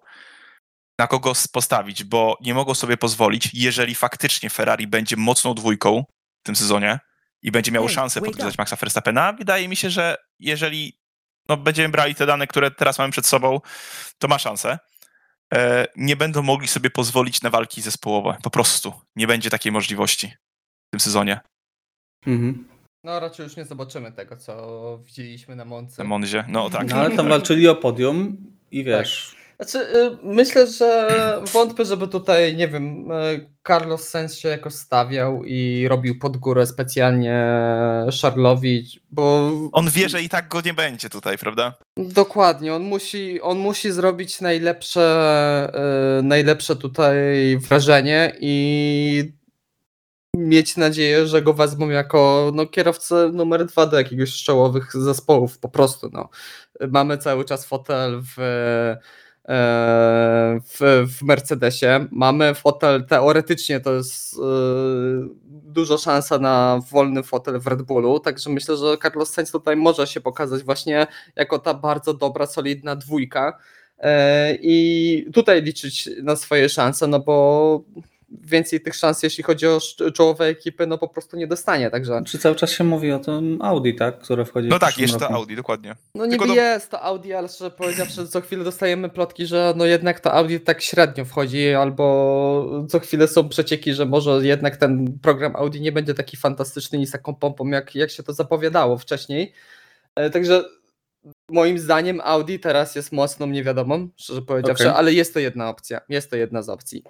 [0.99, 6.03] na kogo postawić, bo nie mogą sobie pozwolić, jeżeli faktycznie Ferrari będzie mocną dwójką
[6.43, 6.99] w tym sezonie
[7.41, 9.33] i będzie miało szansę podgryzać Maxa Verstappena.
[9.33, 10.99] Wydaje mi się, że jeżeli
[11.49, 13.61] no, będziemy brali te dane, które teraz mamy przed sobą,
[14.17, 14.79] to ma szansę.
[15.53, 18.37] E, nie będą mogli sobie pozwolić na walki zespołowe.
[18.43, 20.27] Po prostu nie będzie takiej możliwości
[20.87, 21.39] w tym sezonie.
[22.25, 22.67] Mhm.
[23.03, 26.03] No raczej już nie zobaczymy tego, co widzieliśmy na Monce.
[26.03, 26.89] Na Monzie, no tak.
[26.89, 28.37] No ale tam walczyli o podium
[28.71, 29.29] i wiesz.
[29.29, 29.46] Tak.
[29.59, 35.43] Znaczy, y, myślę, że wątpię, żeby tutaj, nie wiem, y, Carlos Sainz się jakoś stawiał
[35.45, 37.45] i robił pod górę specjalnie
[38.21, 39.51] Charlowi, bo...
[39.71, 41.73] On wie, że i tak go nie będzie tutaj, prawda?
[41.97, 45.71] Dokładnie, on musi, on musi zrobić najlepsze,
[46.19, 47.15] y, najlepsze tutaj
[47.57, 49.37] wrażenie i
[50.35, 55.69] mieć nadzieję, że go wezmą jako no, kierowcę numer dwa do jakiegoś czołowych zespołów, po
[55.69, 56.09] prostu.
[56.13, 56.29] No.
[56.89, 58.37] Mamy cały czas fotel w,
[59.47, 64.39] w, w Mercedesie, mamy fotel, teoretycznie to jest e,
[65.45, 70.07] duża szansa na wolny fotel w Red Bullu, także myślę, że Carlos Sainz tutaj może
[70.07, 73.57] się pokazać właśnie jako ta bardzo dobra, solidna dwójka.
[73.99, 77.81] E, i tutaj liczyć na swoje szanse, no bo
[78.29, 79.79] więcej tych szans, jeśli chodzi o
[80.13, 81.89] czołowe ekipy, no po prostu nie dostanie.
[81.89, 82.21] Także...
[82.25, 84.19] Czy cały czas się mówi o tym Audi, tak?
[84.19, 85.95] Które wchodzi No tak, jeszcze to Audi, dokładnie.
[86.15, 86.53] No niby do...
[86.53, 90.59] jest to Audi, ale szczerze powiedziawszy, co chwilę dostajemy plotki, że no jednak to Audi
[90.59, 95.91] tak średnio wchodzi, albo co chwilę są przecieki, że może jednak ten program Audi nie
[95.91, 99.53] będzie taki fantastyczny i z taką pompą, jak, jak się to zapowiadało wcześniej.
[100.15, 100.63] E, także
[101.51, 104.97] moim zdaniem Audi teraz jest mocną niewiadomą, szczerze powiedziawszy, okay.
[104.97, 106.01] ale jest to jedna opcja.
[106.09, 107.03] Jest to jedna z opcji.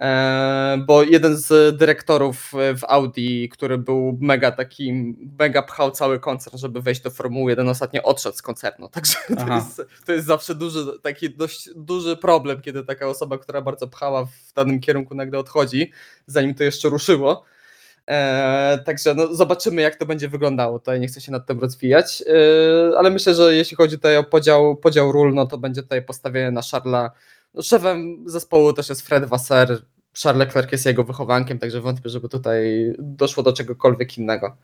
[0.00, 6.58] E, bo jeden z dyrektorów w Audi, który był mega takim, mega pchał cały koncern,
[6.58, 8.88] żeby wejść do Formuły 1, ostatnio odszedł z koncernu.
[8.94, 13.62] Także to jest, to jest, zawsze duży, taki dość duży problem, kiedy taka osoba, która
[13.62, 15.92] bardzo pchała w danym kierunku nagle odchodzi,
[16.26, 17.44] zanim to jeszcze ruszyło.
[18.06, 20.78] Eee, także no, zobaczymy, jak to będzie wyglądało.
[20.78, 24.24] Tutaj nie chcę się nad tym rozwijać, eee, ale myślę, że jeśli chodzi tutaj o
[24.24, 27.10] podział, podział ról, no to będzie tutaj postawienie na Charla
[27.54, 29.82] no, szefem zespołu też jest Fred Wasser.
[30.12, 32.62] Charles Leclerc jest jego wychowankiem, także wątpię, żeby tutaj
[32.98, 34.56] doszło do czegokolwiek innego.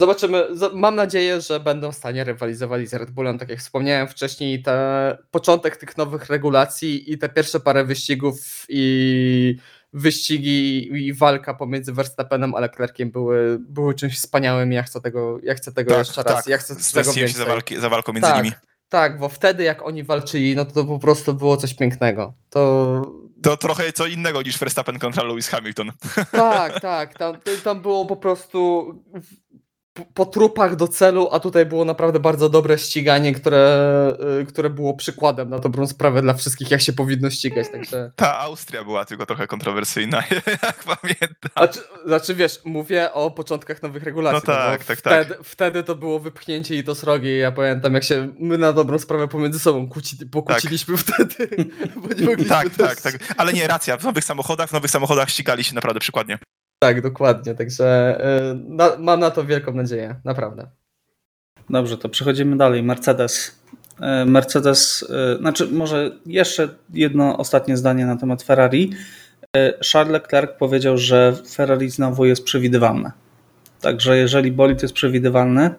[0.00, 0.44] Zobaczymy.
[0.74, 3.38] Mam nadzieję, że będą w stanie rywalizowali z Red Bullem.
[3.38, 9.56] Tak jak wspomniałem wcześniej, te, początek tych nowych regulacji i te pierwsze parę wyścigów i
[9.92, 14.72] wyścigi i walka pomiędzy Verstappenem a Leclerciem były, były czymś wspaniałym.
[14.72, 16.34] Ja chcę tego, ja chcę tego tak, jeszcze raz.
[16.34, 16.46] Tak.
[16.46, 17.28] Ja chcę tego więcej.
[17.28, 18.56] Się za, walki, za walką między tak, nimi.
[18.88, 22.34] Tak, bo wtedy jak oni walczyli, no to, to po prostu było coś pięknego.
[22.50, 25.92] To to trochę co innego niż Verstappen kontra Lewis Hamilton.
[26.32, 27.18] Tak, tak.
[27.18, 28.94] Tam, tam było po prostu
[30.14, 34.94] po trupach do celu, a tutaj było naprawdę bardzo dobre ściganie, które, y, które było
[34.94, 37.68] przykładem na dobrą sprawę dla wszystkich, jak się powinno ścigać.
[37.72, 38.12] Także...
[38.16, 40.22] Ta Austria była tylko trochę kontrowersyjna,
[40.62, 41.50] jak pamiętam.
[41.56, 44.42] Znaczy, znaczy wiesz, mówię o początkach nowych regulacji.
[44.48, 45.44] No tak, tak, wtedy, tak.
[45.44, 47.36] Wtedy to było wypchnięcie i to srogie.
[47.36, 51.04] Ja pamiętam, jak się my na dobrą sprawę pomiędzy sobą kłóci, pokłóciliśmy tak.
[51.06, 51.48] wtedy,
[52.02, 53.34] bo nie mogliśmy Tak, tak, tak.
[53.36, 56.38] Ale nie, racja, w nowych samochodach, w nowych samochodach ścigali się naprawdę przykładnie.
[56.78, 57.54] Tak, dokładnie.
[57.54, 58.18] Także
[58.50, 60.66] y, na, mam na to wielką nadzieję, naprawdę.
[61.70, 62.82] Dobrze, to przechodzimy dalej.
[62.82, 63.60] Mercedes.
[64.22, 68.92] Y, Mercedes, y, znaczy może jeszcze jedno ostatnie zdanie na temat Ferrari.
[69.92, 73.12] Charles Leclerc powiedział, że Ferrari znowu jest przewidywalne.
[73.80, 75.70] Także jeżeli bolid jest przewidywalny,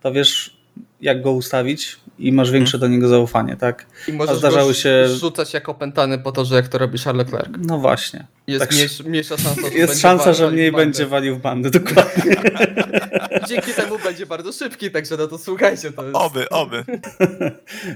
[0.00, 0.61] to wiesz
[1.02, 3.86] jak go ustawić i masz większe do niego zaufanie, tak?
[4.08, 6.98] I możesz A zdarzały go się rzucać jako opętany po to, że jak to robi
[6.98, 7.50] Charles Leclerc.
[7.58, 8.26] No właśnie.
[8.46, 12.36] Jest tak, mniejsza, mniejsza szansa, że Jest szansa, że mniej będzie walił w bandy, dokładnie.
[13.48, 15.92] Dzięki temu będzie bardzo szybki, także no to słuchajcie.
[15.92, 16.16] To jest...
[16.16, 16.84] Oby, oby.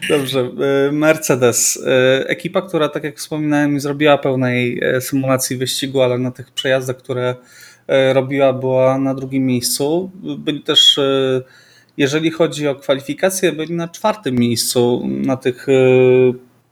[0.09, 0.51] Dobrze.
[0.89, 1.77] Y, Mercedes.
[1.77, 1.83] Y,
[2.29, 7.35] ekipa, która tak jak wspominałem zrobiła pełnej y, symulacji wyścigu, ale na tych przejazdach, które
[8.13, 10.11] robiła była na drugim miejscu.
[10.39, 11.01] Byli też
[11.97, 15.73] jeżeli chodzi o kwalifikacje, byli na czwartym miejscu na tych, e,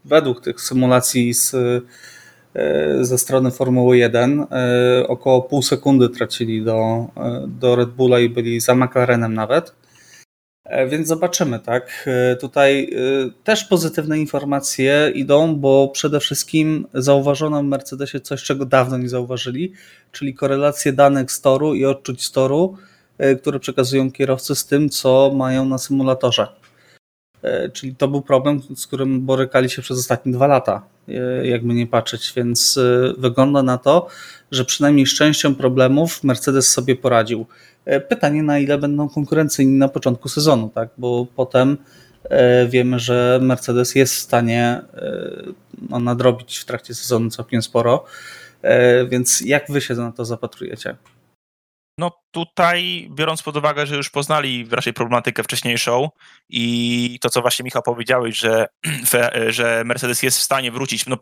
[0.05, 4.41] według tych symulacji z, e, ze strony Formuły 1.
[4.51, 7.07] E, około pół sekundy tracili do,
[7.47, 9.75] do Red Bulla i byli za McLarenem nawet.
[10.89, 12.09] Więc zobaczymy, tak.
[12.41, 12.91] Tutaj
[13.45, 19.73] też pozytywne informacje idą, bo przede wszystkim zauważono w Mercedesie coś, czego dawno nie zauważyli,
[20.13, 22.77] czyli korelację danych z toru i odczuć z toru
[23.41, 26.47] które przekazują kierowcy z tym, co mają na symulatorze.
[27.45, 31.75] E, czyli to był problem, z którym borykali się przez ostatnie dwa lata, e, jakby
[31.75, 32.79] nie patrzeć, więc
[33.19, 34.07] wygląda na to,
[34.51, 37.47] że przynajmniej z częścią problemów Mercedes sobie poradził.
[38.09, 40.89] Pytanie, na ile będą konkurencyjni na początku sezonu, tak?
[40.99, 41.77] bo potem
[42.69, 44.83] wiemy, że Mercedes jest w stanie
[45.91, 48.05] no, nadrobić w trakcie sezonu całkiem sporo.
[49.09, 50.97] Więc jak wy się na to zapatrujecie?
[51.99, 56.11] No tutaj, biorąc pod uwagę, że już poznali raczej problematykę wcześniejszą
[56.49, 58.67] i to, co właśnie Michał powiedziałeś, że,
[59.49, 61.17] że Mercedes jest w stanie wrócić, no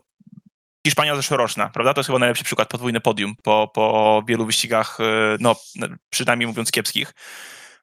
[0.87, 1.93] Hiszpania zeszłoroczna, prawda?
[1.93, 5.55] To jest chyba najlepszy przykład, podwójne podium po, po wielu wyścigach, e, no
[6.09, 7.13] przynajmniej mówiąc kiepskich.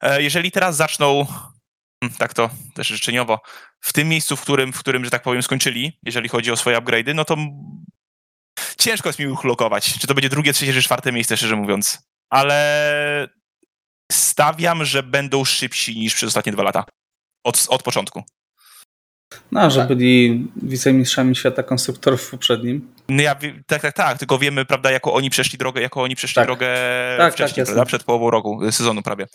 [0.00, 1.26] E, jeżeli teraz zaczną,
[2.00, 3.40] hmm, tak to też życzeniowo,
[3.80, 6.78] w tym miejscu, w którym, w którym, że tak powiem, skończyli, jeżeli chodzi o swoje
[6.78, 7.36] upgrade'y, no to
[8.78, 13.28] ciężko jest mi uchlokować, czy to będzie drugie, trzecie, czy czwarte miejsce, szczerze mówiąc ale
[14.12, 16.84] stawiam, że będą szybsi niż przez ostatnie dwa lata.
[17.44, 18.22] Od, od początku.
[19.52, 22.92] No, że byli wicemistrzami świata konstruktorów w poprzednim.
[23.08, 26.34] No ja, tak, tak, tak, tylko wiemy, prawda, jako oni przeszli drogę, jako oni przeszli
[26.34, 26.46] tak.
[26.46, 26.68] drogę
[27.18, 29.26] tak, wcześniej, tak, przed połową roku, y, sezonu prawie.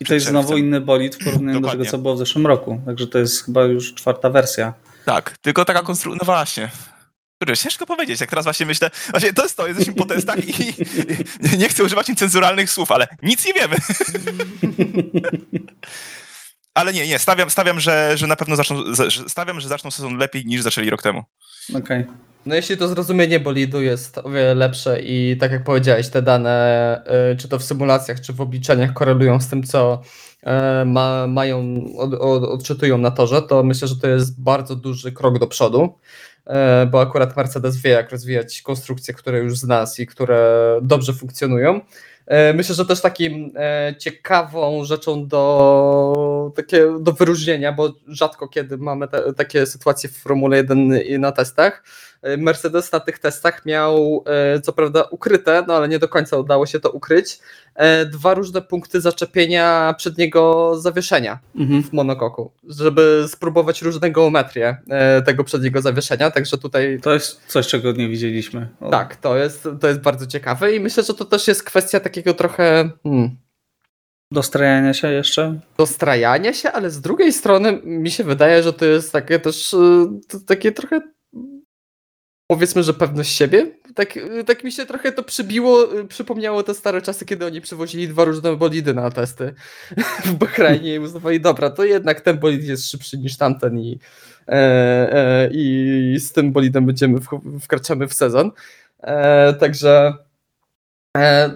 [0.00, 2.80] I to jest znowu inny bolid w porównaniu do tego, co było w zeszłym roku.
[2.86, 4.74] Także to jest chyba już czwarta wersja.
[5.04, 6.70] Tak, tylko taka konstrukcja, no właśnie.
[7.40, 10.74] Kurde, ciężko powiedzieć, jak teraz właśnie myślę, właśnie to jest to, jesteśmy po testach i,
[11.54, 13.76] i nie chcę używać cenzuralnych słów, ale nic nie wiemy.
[16.74, 18.82] ale nie, nie, stawiam, stawiam że, że na pewno zaczną,
[19.28, 21.24] stawiam, że zaczną sezon lepiej niż zaczęli rok temu.
[21.70, 21.80] Okej.
[21.80, 22.06] Okay.
[22.46, 27.02] No jeśli to zrozumienie bolidu jest o wiele lepsze i tak jak powiedziałeś, te dane,
[27.32, 30.02] y, czy to w symulacjach, czy w obliczeniach korelują z tym, co
[30.42, 35.12] y, ma, mają, od, od, odczytują na torze, to myślę, że to jest bardzo duży
[35.12, 35.98] krok do przodu.
[36.46, 41.80] E, bo akurat Mercedes wie, jak rozwijać konstrukcje, które już zna i które dobrze funkcjonują.
[42.26, 48.78] E, myślę, że też takim e, ciekawą rzeczą do, takie, do wyróżnienia, bo rzadko kiedy
[48.78, 51.82] mamy te, takie sytuacje w Formule 1 i na testach,
[52.38, 56.66] Mercedes na tych testach miał, e, co prawda, ukryte, no ale nie do końca udało
[56.66, 57.38] się to ukryć,
[57.74, 61.82] e, dwa różne punkty zaczepienia przedniego zawieszenia mhm.
[61.82, 66.98] w monokoku, żeby spróbować różne geometrie e, tego przedniego zawieszenia, także tutaj...
[67.02, 68.68] To jest coś, czego nie widzieliśmy.
[68.80, 68.90] O.
[68.90, 72.34] Tak, to jest, to jest bardzo ciekawe i myślę, że to też jest kwestia takiego
[72.34, 72.90] trochę...
[73.02, 73.36] Hmm,
[74.32, 75.60] Dostrajania się jeszcze?
[75.78, 79.76] Dostrajania się, ale z drugiej strony mi się wydaje, że to jest takie też
[80.46, 81.00] takie trochę
[82.50, 87.24] powiedzmy, że pewność siebie tak, tak mi się trochę to przybiło, przypomniało te stare czasy,
[87.24, 89.54] kiedy oni przywozili dwa różne bolidy na testy
[90.24, 93.98] w Bahrajnie i uznawali, dobra, to jednak ten bolid jest szybszy niż tamten i,
[94.48, 94.52] e,
[95.12, 97.18] e, i z tym bolidem będziemy,
[97.60, 98.50] wkraczamy w sezon.
[99.00, 100.14] E, także
[101.16, 101.50] e,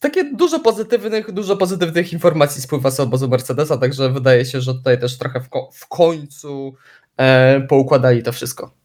[0.00, 5.00] takie dużo pozytywnych, dużo pozytywnych informacji spływa z obozu Mercedesa, także wydaje się, że tutaj
[5.00, 6.74] też trochę w, w końcu
[7.16, 8.77] e, poukładali to wszystko.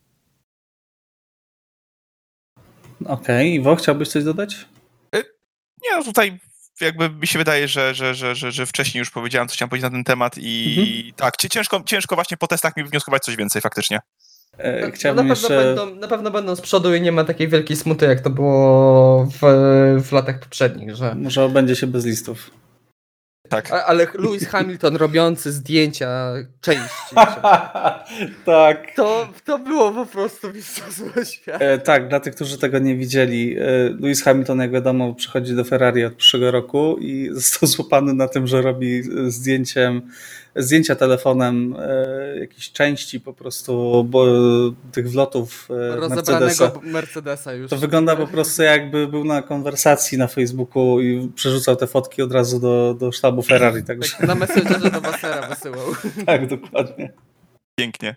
[3.07, 3.47] Okej, okay.
[3.47, 4.55] Iwo, chciałbyś coś dodać?
[5.15, 5.23] Y,
[5.83, 6.39] nie, no tutaj
[6.81, 9.83] jakby mi się wydaje, że, że, że, że, że wcześniej już powiedziałem, co chciałem powiedzieć
[9.83, 11.13] na ten temat i mhm.
[11.15, 13.99] tak, ciężko, ciężko właśnie po testach mi wnioskować coś więcej faktycznie.
[14.57, 15.75] E, chciałbym na, pewno jeszcze...
[15.75, 19.25] będą, na pewno będą z przodu i nie ma takiej wielkiej smuty, jak to było
[19.25, 19.39] w,
[20.03, 21.15] w latach poprzednich, że...
[21.15, 22.51] Może będzie się bez listów.
[23.49, 23.71] Tak.
[23.71, 27.15] A, ale Lewis Hamilton robiący zdjęcia części.
[28.45, 28.95] tak.
[28.95, 31.65] To, to było po prostu mistrzostwo świata.
[31.65, 33.57] E, tak, dla tych, którzy tego nie widzieli.
[33.59, 33.65] E,
[33.99, 38.47] Lewis Hamilton, jak wiadomo, przychodzi do Ferrari od przyszłego roku i został złapany na tym,
[38.47, 40.01] że robi zdjęciem
[40.55, 44.25] zdjęcia telefonem e, jakiejś części po prostu bo,
[44.91, 46.71] tych wlotów e, Mercedesa.
[46.83, 47.69] Mercedesa już.
[47.69, 52.31] To wygląda po prostu jakby był na konwersacji na Facebooku i przerzucał te fotki od
[52.31, 53.83] razu do, do sztabu Ferrari.
[53.83, 54.17] Także...
[54.17, 55.87] Tak na Messengerze do Wassera wysyłał.
[56.25, 57.13] tak, dokładnie.
[57.79, 58.15] Pięknie.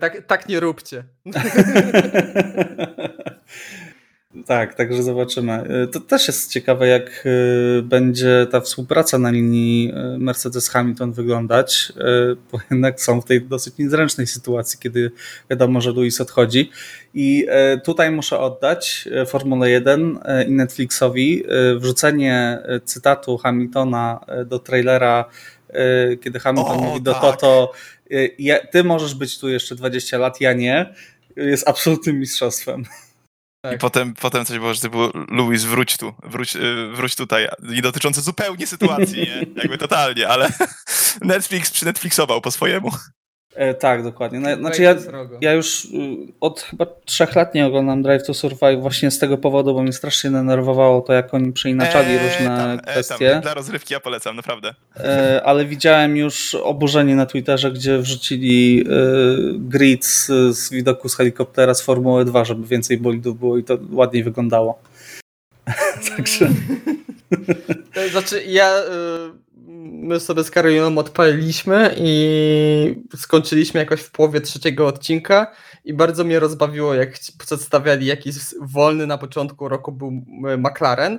[0.00, 1.04] Tak, tak nie róbcie.
[4.46, 5.64] Tak, także zobaczymy.
[5.84, 11.92] Y, to też jest ciekawe, jak y, będzie ta współpraca na linii y, Mercedes-Hamilton wyglądać,
[12.52, 15.10] bo jednak są w tej dosyć niezręcznej sytuacji, kiedy
[15.50, 16.70] wiadomo, że Luis odchodzi.
[17.14, 17.46] I
[17.84, 20.18] tutaj muszę oddać Formule 1
[20.48, 21.44] i Netflixowi
[21.76, 25.24] wrzucenie cytatu Hamiltona do trailera,
[26.20, 27.22] kiedy Hamilton o, mówi do tak.
[27.22, 27.72] Toto,
[28.72, 30.94] ty możesz być tu jeszcze 20 lat, ja nie,
[31.36, 32.84] jest absolutnym mistrzostwem.
[33.60, 33.74] Tak.
[33.74, 37.48] I potem, potem coś było, że ty było, Louis, wróć tu, wróć, y, wróć tutaj.
[37.62, 39.46] Nie dotyczące zupełnie sytuacji, nie?
[39.62, 40.52] Jakby totalnie, ale
[41.20, 42.90] Netflix przy Netflixował po swojemu.
[43.56, 44.40] E, tak, dokładnie.
[44.40, 44.94] No, znaczy ja,
[45.40, 45.88] ja już y,
[46.40, 49.92] od chyba trzech lat nie oglądam Drive to Survive właśnie z tego powodu, bo mnie
[49.92, 53.30] strasznie denerwowało to, jak oni przeinaczali e, różne tam, kwestie.
[53.30, 54.74] tam, dla rozrywki ja polecam, naprawdę.
[54.96, 58.92] E, ale widziałem już oburzenie na Twitterze, gdzie wrzucili e,
[59.58, 60.26] grid z,
[60.56, 64.78] z, widoku z helikoptera z Formuły 2, żeby więcej bolidów było i to ładniej wyglądało.
[66.16, 66.48] Także...
[68.12, 68.78] Znaczy ja...
[68.78, 75.52] Y my sobie z Karoliną odpaliliśmy i skończyliśmy jakoś w połowie trzeciego odcinka
[75.84, 80.10] i bardzo mnie rozbawiło, jak przedstawiali jakiś wolny na początku roku był
[80.58, 81.18] McLaren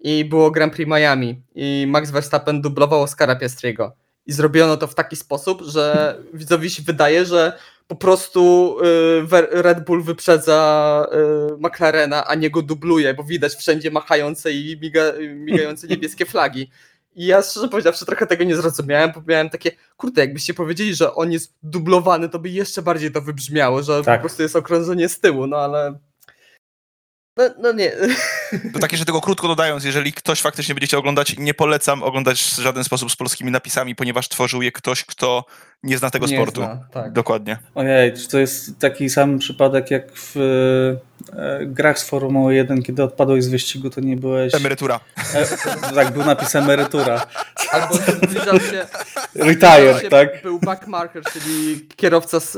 [0.00, 3.92] i było Grand Prix Miami i Max Verstappen dublował Oscara Piastriego.
[4.26, 8.76] I zrobiono to w taki sposób, że widzowi się wydaje, że po prostu
[9.22, 11.06] y, Red Bull wyprzedza
[11.52, 15.02] y, McLarena, a nie go dubluje, bo widać wszędzie machające i miga,
[15.34, 16.70] migające niebieskie flagi.
[17.14, 21.14] I ja szczerze powiedziawszy trochę tego nie zrozumiałem, bo miałem takie, kurde, jakbyście powiedzieli, że
[21.14, 24.20] on jest dublowany, to by jeszcze bardziej to wybrzmiało, że tak.
[24.20, 25.98] po prostu jest okrążenie z tyłu, no ale
[27.36, 27.92] no, no, nie.
[28.72, 32.42] To takie, że tego krótko dodając, jeżeli ktoś faktycznie będzie chciał oglądać, nie polecam oglądać
[32.42, 35.44] w żaden sposób z polskimi napisami, ponieważ tworzył je ktoś, kto
[35.82, 36.60] nie zna tego nie sportu.
[36.60, 37.12] Zna, tak.
[37.12, 37.58] Dokładnie.
[37.74, 40.36] Ojej, to jest taki sam przypadek jak w
[41.32, 44.54] e, grach z Formuły 1, kiedy odpadłeś z wyścigu, to nie byłeś...
[44.54, 45.00] Emerytura.
[45.34, 45.46] E,
[45.94, 47.26] tak, był napis emerytura.
[47.70, 47.94] Albo
[48.26, 48.86] zbliżał się...
[49.34, 50.42] Retire, tak?
[50.42, 52.52] Był backmarker, czyli kierowca z,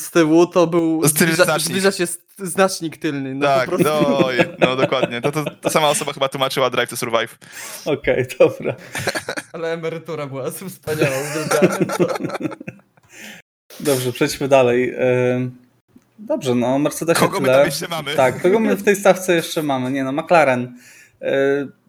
[0.00, 1.02] z tyłu, to był...
[1.04, 2.06] Zbliża, zbliża się
[2.38, 3.34] znacznik tylny.
[3.34, 4.28] No tak, no,
[4.58, 5.20] no dokładnie.
[5.20, 7.38] To, to, to, sama osoba chyba tłumaczyła Drive to Survive.
[7.84, 8.74] Okej, okay, dobra.
[9.52, 11.16] Ale emerytura była wspaniała.
[13.80, 14.94] Dobrze, przejdźmy dalej.
[16.18, 17.52] Dobrze, no Mercedes Kogo tyle.
[17.52, 18.14] my tam jeszcze mamy?
[18.14, 19.90] Tak, kogo my w tej stawce jeszcze mamy?
[19.90, 20.76] Nie no, McLaren.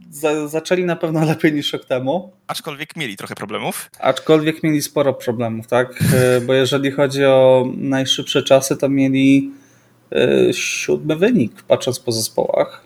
[0.10, 2.32] Za, zaczęli na pewno lepiej niż rok temu.
[2.47, 3.89] Aczkolwiek mieli trochę problemów.
[4.00, 6.04] Aczkolwiek mieli sporo problemów, tak?
[6.45, 9.52] Bo jeżeli chodzi o najszybsze czasy, to mieli
[10.12, 12.84] E, siódmy wynik, patrząc po zespołach.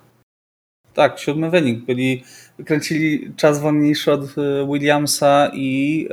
[0.93, 1.85] Tak, siódmy wynik.
[1.85, 2.23] Byli,
[2.57, 6.07] wykręcili czas wolniejszy od e, Williamsa i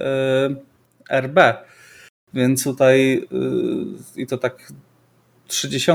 [1.11, 1.39] e, RB.
[2.35, 3.29] Więc tutaj
[4.17, 4.73] i to tak
[5.47, 5.91] 30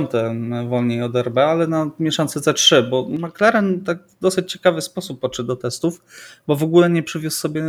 [0.68, 5.56] wolniej od RB, ale na mieszance C3, bo McLaren tak dosyć ciekawy sposób podszedł do
[5.56, 6.04] testów,
[6.48, 7.64] bo w ogóle nie przywiózł sobie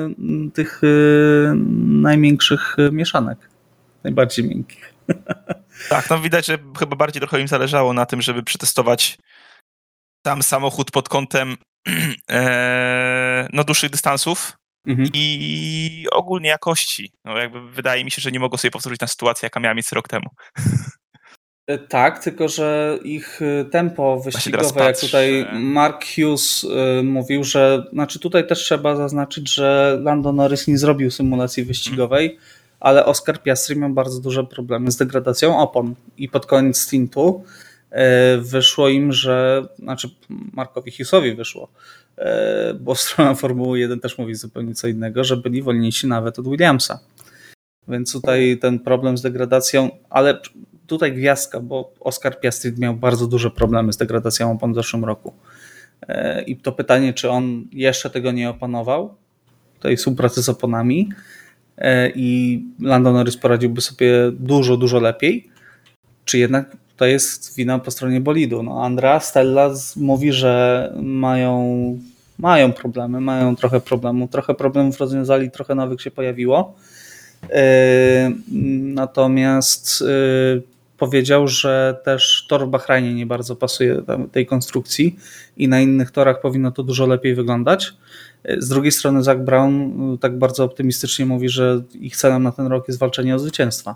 [0.55, 0.81] tych
[1.87, 3.39] największych mieszanek,
[4.05, 4.95] najbardziej miękkich.
[5.89, 9.19] Tak, no widać, że chyba bardziej trochę im zależało na tym, żeby przetestować
[10.27, 11.57] sam samochód pod kątem
[12.31, 14.57] e, no, dłuższych dystansów
[14.87, 15.09] mhm.
[15.15, 17.13] i ogólnie jakości.
[17.25, 19.97] No, jakby wydaje mi się, że nie mogą sobie powtórzyć na sytuację, jaka miała miejsce
[19.97, 20.27] rok temu.
[21.67, 27.85] E, tak, tylko że ich e, tempo wyścigowe, jak tutaj Mark Hughes e, mówił, że
[27.93, 32.45] znaczy tutaj też trzeba zaznaczyć, że Lando Norris nie zrobił symulacji wyścigowej, hmm.
[32.81, 37.45] ale Oscar Piastri miał bardzo duże problemy z degradacją opon i pod koniec stintu
[38.39, 41.69] wyszło im, że znaczy Markowi Hughesowi wyszło,
[42.81, 47.01] bo strona Formuły 1 też mówi zupełnie co innego, że byli wolniejsi nawet od Williamsa.
[47.89, 50.41] Więc tutaj ten problem z degradacją, ale
[50.87, 55.33] tutaj gwiazdka, bo Oscar Piastri miał bardzo duże problemy z degradacją w zeszłym roku.
[56.09, 59.15] E, I to pytanie, czy on jeszcze tego nie opanował,
[59.81, 61.09] tej współpracy z oponami
[61.79, 65.51] e, i Lando Norris poradziłby sobie dużo, dużo lepiej,
[66.25, 68.63] czy jednak to jest wina po stronie bolidu.
[68.63, 71.99] No, Andrea Stella mówi, że mają,
[72.39, 76.75] mają problemy, mają trochę problemu, trochę problemów rozwiązali, trochę nowych się pojawiło.
[77.51, 78.31] E,
[78.95, 80.05] natomiast
[80.99, 85.17] powiedział, że też tor w Bahrajnie nie bardzo pasuje tej konstrukcji
[85.57, 87.95] i na innych torach powinno to dużo lepiej wyglądać.
[88.59, 92.89] Z drugiej strony Zach Brown tak bardzo optymistycznie mówi, że ich celem na ten rok
[92.89, 93.95] jest walczenie o zwycięstwa.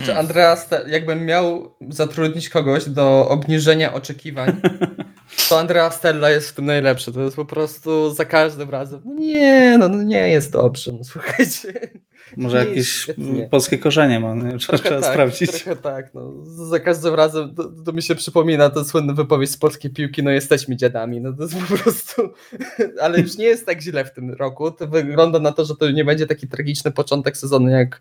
[0.00, 0.26] Znaczy, hmm.
[0.26, 4.60] Andreas, jakbym miał zatrudnić kogoś do obniżenia oczekiwań,
[5.48, 7.12] to Andrea Stella jest w tym najlepszy.
[7.12, 9.00] To jest po prostu za każdym razem.
[9.04, 10.92] No nie, no, no nie jest dobrze.
[10.92, 11.90] No, słuchajcie.
[12.36, 13.06] Może jakieś
[13.50, 14.58] polskie korzenie ma, nie?
[14.58, 15.50] trzeba, trzeba tak, sprawdzić.
[15.50, 16.14] Trochę tak.
[16.14, 16.32] No.
[16.44, 20.30] Za każdym razem to, to, mi się przypomina ten słynny wypowiedź z polskiej piłki, no
[20.30, 21.20] jesteśmy dziadami.
[21.20, 22.22] No to jest po prostu.
[23.02, 24.70] Ale już nie jest tak źle w tym roku.
[24.70, 28.00] To wygląda na to, że to nie będzie taki tragiczny początek sezonu jak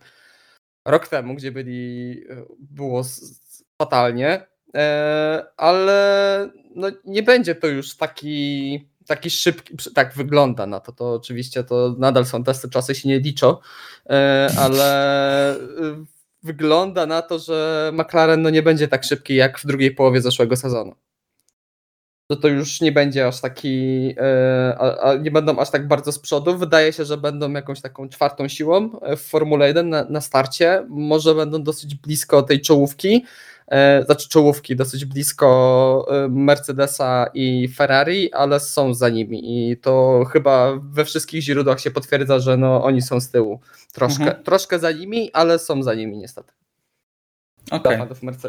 [0.90, 3.04] rok temu, gdzie byli, e, było
[3.82, 10.92] fatalnie, e, ale no nie będzie to już taki, taki szybki, tak wygląda na to,
[10.92, 13.58] to oczywiście to nadal są testy, czasy się nie liczą,
[14.10, 15.56] e, ale
[16.44, 20.56] wygląda na to, że McLaren no nie będzie tak szybki jak w drugiej połowie zeszłego
[20.56, 20.96] sezonu
[22.30, 26.12] że to już nie będzie aż taki, e, a, a nie będą aż tak bardzo
[26.12, 26.58] z przodu.
[26.58, 30.86] Wydaje się, że będą jakąś taką czwartą siłą w Formule 1 na, na starcie.
[30.90, 33.26] Może będą dosyć blisko tej czołówki,
[33.68, 40.26] e, znaczy czołówki, dosyć blisko e, Mercedesa i Ferrari, ale są za nimi i to
[40.32, 43.60] chyba we wszystkich źródłach się potwierdza, że no, oni są z tyłu.
[43.94, 44.44] Troszkę, mhm.
[44.44, 46.52] troszkę za nimi, ale są za nimi niestety.
[47.72, 48.08] Okay.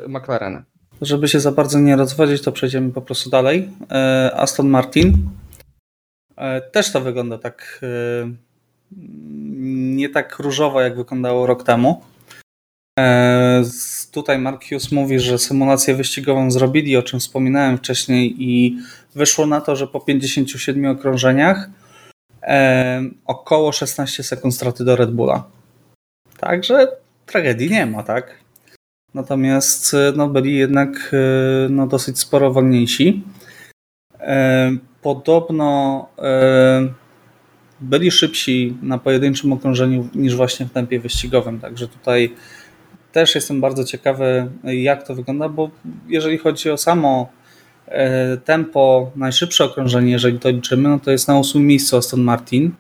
[0.09, 0.65] McLarena.
[1.01, 3.69] Żeby się za bardzo nie rozwodzić, to przejdziemy po prostu dalej.
[3.91, 5.13] E, Aston Martin.
[6.37, 8.31] E, też to wygląda tak e,
[9.97, 12.03] nie tak różowo, jak wyglądało rok temu.
[14.13, 18.79] Tutaj Mark Hughes mówi, że symulację wyścigową zrobili, o czym wspominałem wcześniej, i
[19.15, 21.71] wyszło na to, że po 57 okrążeniach
[23.27, 25.45] około 16 sekund straty do Red Bulla.
[26.39, 26.89] Także
[27.27, 28.40] tragedii nie ma, tak?
[29.15, 33.23] Natomiast e, no, byli jednak e, no, dosyć sporo wolniejsi.
[34.21, 34.71] E,
[35.03, 36.09] podobno
[37.81, 42.35] byli szybsi na pojedynczym okrążeniu niż właśnie w tempie wyścigowym, także tutaj
[43.13, 45.71] też jestem bardzo ciekawy, jak to wygląda, bo
[46.09, 47.29] jeżeli chodzi o samo
[48.45, 52.73] tempo, najszybsze okrążenie, jeżeli to liczymy, no to jest na ósmym miejscu Aston Martin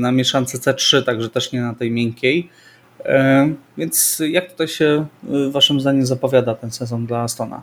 [0.00, 2.48] na mieszance C3, także też nie na tej miękkiej.
[3.04, 7.62] E, więc jak tutaj się e, waszym zdaniem zapowiada ten sezon dla Astona?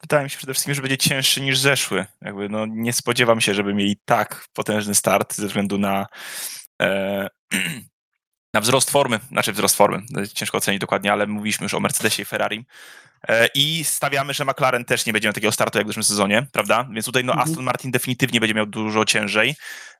[0.00, 2.06] Wydaje mi się przede wszystkim, że będzie cięższy niż zeszły.
[2.22, 6.06] Jakby no, nie spodziewam się, żeby mieli tak potężny start ze względu na,
[6.82, 7.28] e,
[8.54, 10.02] na wzrost formy, znaczy wzrost formy,
[10.34, 12.64] ciężko ocenić dokładnie, ale mówiliśmy już o Mercedesie i Ferrari.
[13.28, 16.46] E, I stawiamy, że McLaren też nie będzie miał takiego startu jak w zeszłym sezonie,
[16.52, 16.88] prawda?
[16.92, 17.50] Więc tutaj no, mhm.
[17.50, 19.54] Aston Martin definitywnie będzie miał dużo ciężej.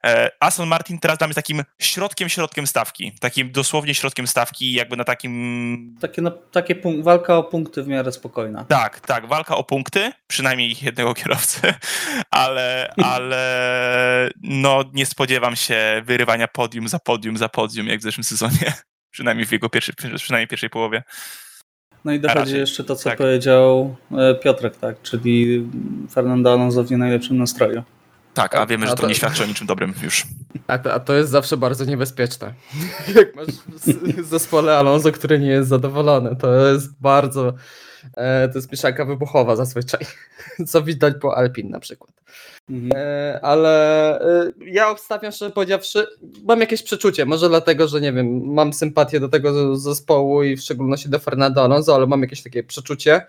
[0.04, 3.12] E, Aston Martin teraz mnie takim środkiem, środkiem stawki.
[3.20, 5.96] Takim dosłownie środkiem stawki, jakby na takim.
[6.00, 8.64] Takie, no, takie walka o punkty w miarę spokojna.
[8.64, 11.74] Tak, tak, walka o punkty, przynajmniej jednego kierowcy,
[12.30, 18.24] ale, ale no, nie spodziewam się wyrywania podium za podium za podium, jak w zeszłym
[18.24, 18.72] sezonie.
[19.10, 21.02] Przynajmniej w jego pierwszej, przynajmniej pierwszej połowie.
[22.08, 23.18] No i dochodzi jeszcze to, co tak.
[23.18, 25.66] powiedział e, Piotrek, tak, czyli
[26.10, 27.82] Fernando Alonso w nie najlepszym nastroju.
[28.34, 30.26] Tak, a wiemy, że to, to nie świadczy o niczym dobrym już.
[30.66, 32.54] A to, a to jest zawsze bardzo niebezpieczne.
[33.16, 33.46] Jak masz
[34.16, 37.52] w zespole Alonso, który nie jest zadowolony, to jest bardzo,
[38.16, 40.00] e, to jest mieszanka wybuchowa zazwyczaj,
[40.70, 42.12] co widać po Alpin na przykład.
[42.70, 42.92] Mhm.
[42.94, 46.06] E, ale e, ja obstawiam, szczerze powiedziawszy,
[46.44, 50.60] mam jakieś przeczucie, może dlatego, że nie wiem, mam sympatię do tego zespołu i w
[50.60, 53.26] szczególności do Fernando Alonso, ale mam jakieś takie przeczucie.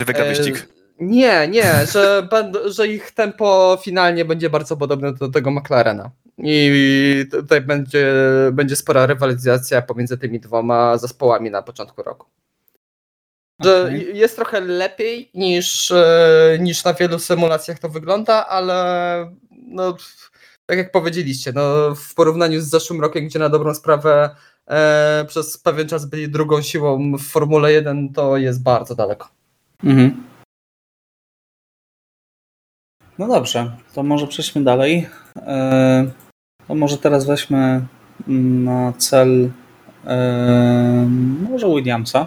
[0.00, 0.68] Wygra wyścig.
[1.00, 6.10] Nie, nie, że, będą, że ich tempo finalnie będzie bardzo podobne do tego McLarena.
[6.38, 8.14] i tutaj będzie,
[8.52, 12.26] będzie spora rywalizacja pomiędzy tymi dwoma zespołami na początku roku.
[13.64, 13.98] Że Okay.
[13.98, 19.30] jest trochę lepiej niż, e, niż na wielu symulacjach to wygląda, ale
[19.66, 19.96] no,
[20.66, 24.30] tak jak powiedzieliście, no, w porównaniu z zeszłym rokiem, gdzie na dobrą sprawę
[24.70, 29.28] e, przez pewien czas byli drugą siłą w Formule 1, to jest bardzo daleko.
[29.84, 30.24] Mhm.
[33.18, 35.08] No dobrze, to może przejdźmy dalej.
[35.36, 36.10] E,
[36.68, 37.86] To może teraz weźmy
[38.26, 39.50] na cel
[40.06, 41.08] e,
[41.50, 42.26] może Williamsa.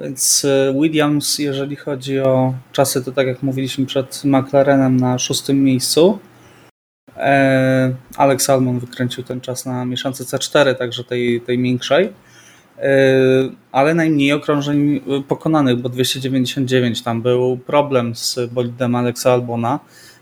[0.00, 5.64] Więc e, Williams, jeżeli chodzi o czasy, to tak jak mówiliśmy przed McLarenem na szóstym
[5.64, 6.18] miejscu.
[7.16, 12.12] E, Alex Albon wykręcił ten czas na mieszance C4, także tej, tej większej.
[12.78, 12.92] E,
[13.72, 19.80] ale najmniej okrążeń pokonanych, bo 299 tam był problem z bolidem Alexa Albona.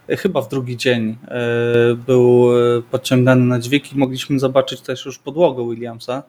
[0.08, 1.16] Chyba w drugi dzień
[2.06, 2.48] był
[2.90, 6.22] podciągany na dźwig i mogliśmy zobaczyć też już podłogę Williamsa,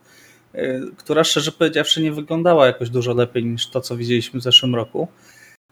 [0.98, 5.08] która szczerze powiedziawszy nie wyglądała jakoś dużo lepiej niż to, co widzieliśmy w zeszłym roku.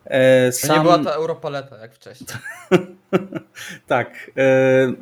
[0.05, 2.29] E, To nie była ta Europaleta jak wcześniej.
[3.87, 4.93] tak, e,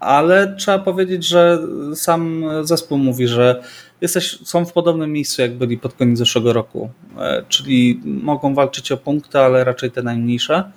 [0.00, 1.58] ale trzeba powiedzieć, że
[1.94, 3.62] sam zespół mówi, że
[4.00, 6.90] jesteś, są w podobnym miejscu, jak byli pod koniec zeszłego roku.
[7.18, 10.72] E, Czyli mogą walczyć o punkty, ale raczej te najmniejsze.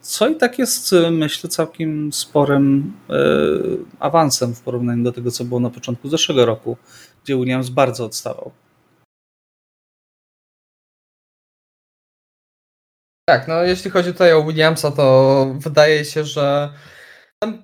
[0.00, 2.92] Co i tak jest, myślę, całkiem sporym
[4.00, 6.76] awansem w porównaniu do tego, co było na początku zeszłego roku,
[7.24, 8.52] gdzie Williams bardzo odstawał.
[13.28, 16.72] Tak, no jeśli chodzi tutaj o Williamsa, to wydaje się, że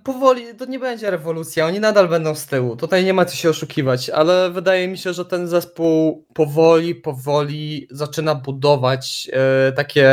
[0.04, 2.76] powoli to nie będzie rewolucja, oni nadal będą z tyłu.
[2.76, 7.88] Tutaj nie ma co się oszukiwać, ale wydaje mi się, że ten zespół powoli, powoli
[7.90, 10.08] zaczyna budować e, takie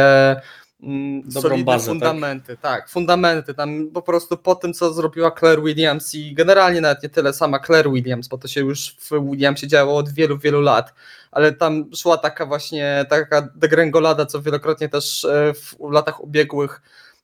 [0.79, 1.93] Dobrą solidne bazę, tak?
[1.93, 2.57] fundamenty.
[2.57, 2.89] Tak?
[2.89, 3.53] fundamenty.
[3.53, 7.59] Tam po prostu po tym, co zrobiła Claire Williams i generalnie nawet nie tyle sama
[7.59, 10.93] Claire Williams, bo to się już w Williamsie działo od wielu, wielu lat
[11.35, 16.81] ale tam szła taka właśnie taka degrengolada, co wielokrotnie też e, w latach ubiegłych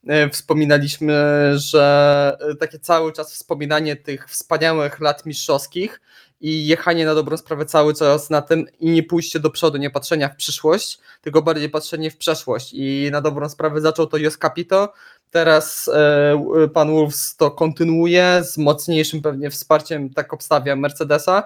[0.08, 1.14] e, wspominaliśmy,
[1.56, 6.02] że e, takie cały czas wspominanie tych wspaniałych lat mistrzowskich
[6.42, 9.90] i jechanie na dobrą sprawę cały czas na tym i nie pójście do przodu, nie
[9.90, 12.74] patrzenia w przyszłość, tylko bardziej patrzenie w przeszłość.
[12.74, 14.94] I na dobrą sprawę zaczął to Jos Capito,
[15.32, 21.44] teraz e, pan Wolves to kontynuuje z mocniejszym pewnie wsparciem, tak obstawia Mercedesa,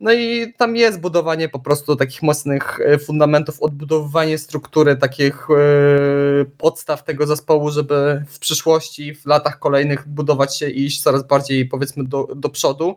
[0.00, 5.54] no i tam jest budowanie po prostu takich mocnych e, fundamentów, odbudowywanie struktury, takich e,
[6.58, 11.66] podstaw tego zespołu, żeby w przyszłości, w latach kolejnych budować się i iść coraz bardziej
[11.66, 12.96] powiedzmy do, do przodu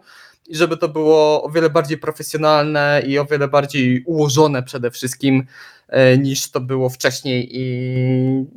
[0.50, 5.45] i żeby to było o wiele bardziej profesjonalne i o wiele bardziej ułożone przede wszystkim
[5.88, 7.66] e, niż to było wcześniej i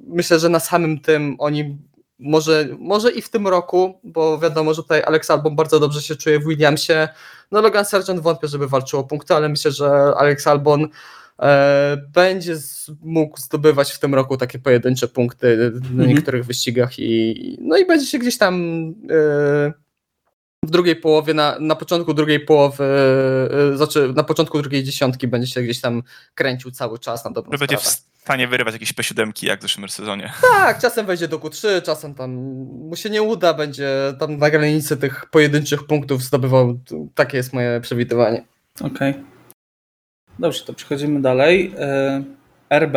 [0.07, 1.79] myślę, że na samym tym oni
[2.19, 6.17] może, może i w tym roku, bo wiadomo, że tutaj Alex Albon bardzo dobrze się
[6.17, 7.09] czuje w Williamsie,
[7.51, 10.89] no Logan Sargent wątpię, żeby walczył o punkty, ale myślę, że Alex Albon
[11.43, 16.09] e, będzie z, mógł zdobywać w tym roku takie pojedyncze punkty w Mhm.
[16.09, 18.55] niektórych wyścigach i no i będzie się gdzieś tam
[19.11, 19.73] e,
[20.65, 22.85] w drugiej połowie, na, na początku drugiej połowy,
[23.73, 26.03] e, znaczy na początku drugiej dziesiątki będzie się gdzieś tam
[26.35, 27.97] kręcił cały czas na dobrą będzie w sprawę.
[28.19, 30.33] stanie wyrywać jakieś P7 jak w zeszłym sezonie.
[30.53, 32.31] Tak, czasem wejdzie do Q3, czasem tam
[32.89, 36.79] mu się nie uda, będzie tam na granicy tych pojedynczych punktów zdobywał.
[37.15, 38.45] Takie jest moje przewidywanie.
[38.81, 39.15] Okej.
[40.39, 41.75] Dobrze, to przechodzimy dalej.
[41.79, 42.23] E,
[42.71, 42.97] RB.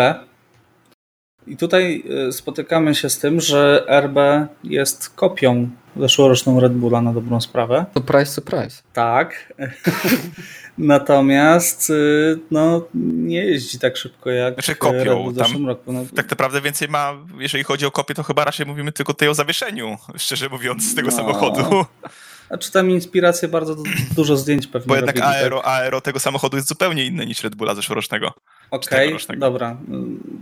[1.48, 4.18] I tutaj e, spotykamy się z tym, że RB
[4.64, 7.86] jest kopią zeszłoroczną Red Bulla na dobrą sprawę.
[7.93, 8.82] Surprise, surprise.
[8.93, 9.54] Tak.
[10.78, 15.68] Natomiast y, no, nie jeździ tak szybko jak Znaczy kopią, Red Bull w tam zeszłym
[15.68, 15.93] roku.
[15.93, 19.28] No, Tak naprawdę więcej ma, jeżeli chodzi o kopię, to chyba raczej mówimy tylko tutaj
[19.30, 21.18] o zawieszeniu, szczerze mówiąc, z tego No.
[21.18, 21.86] samochodu.
[22.50, 23.84] a czy tam inspiracje bardzo du-
[24.16, 25.41] dużo zdjęć pewnie Bo jednak robili, tak?
[25.43, 28.34] aero, aero tego samochodu jest zupełnie inne niż Red Bulla zeszłorocznego.
[28.76, 29.39] Okej, tegorocznego.
[29.39, 29.78] dobra.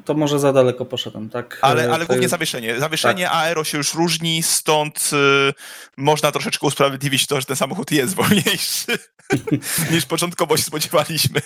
[0.06, 1.60] To może za daleko poszedłem, tak?
[1.62, 2.80] Ale, E, ale głównie jest- zawieszenie.
[2.80, 5.10] Zawieszenie aero się już różni, stąd
[5.50, 5.54] y,
[5.98, 8.98] można troszeczkę usprawiedliwić to, że ten samochód jest wolniejszy
[9.92, 11.40] niż początkowo się spodziewaliśmy.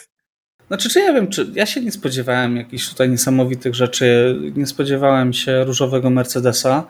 [0.68, 4.36] Znaczy, czy ja wiem, czy ja się nie spodziewałem jakichś tutaj niesamowitych rzeczy.
[4.56, 6.84] Nie spodziewałem się różowego Mercedesa.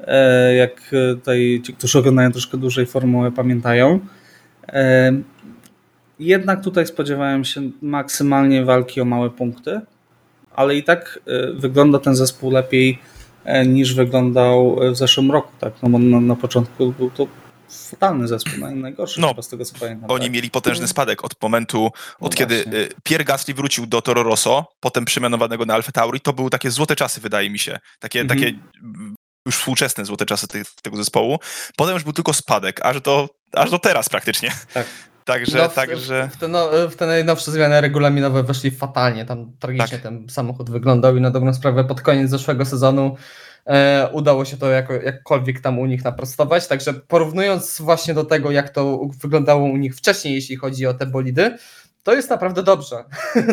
[0.00, 4.00] e, Jak e, tutaj ci, którzy oglądają troszkę dłużej formułę, pamiętają.
[6.22, 9.80] E, Jednak tutaj spodziewałem się maksymalnie walki o małe punkty,
[10.56, 12.98] ale i tak e, wygląda ten zespół lepiej
[13.44, 15.52] e, niż wyglądał w zeszłym roku.
[15.60, 15.72] Tak?
[15.82, 17.26] No bo na, na początku był to
[17.90, 20.10] fatalny zespół, naj- najgorszy No, chyba z tego co pamiętam.
[20.10, 20.32] Oni tak?
[20.32, 22.88] mieli potężny spadek od momentu, No od kiedy właśnie.
[23.04, 26.20] Pierre Gasly wrócił do Toro Rosso, potem przemianowanego na Alfa Tauri.
[26.20, 27.78] To były takie złote czasy, wydaje mi się.
[28.00, 28.40] Takie, Mhm.
[28.40, 28.58] takie
[29.46, 31.38] już współczesne złote czasy te, tego zespołu.
[31.76, 34.50] Potem już był tylko spadek, aż do, aż do teraz praktycznie.
[34.74, 34.86] Tak.
[35.24, 36.28] Także, No, w, także...
[36.32, 39.24] w, te no, w te najnowsze zmiany regulaminowe weszli fatalnie.
[39.24, 40.02] Tam tragicznie Tak.
[40.02, 43.16] ten samochód wyglądał i na dobrą sprawę pod koniec zeszłego sezonu
[43.66, 46.66] e, udało się to jako, jakkolwiek tam u nich naprostować.
[46.66, 51.06] Także porównując właśnie do tego, jak to wyglądało u nich wcześniej, jeśli chodzi o te
[51.06, 51.56] bolidy,
[52.02, 53.04] to jest naprawdę dobrze.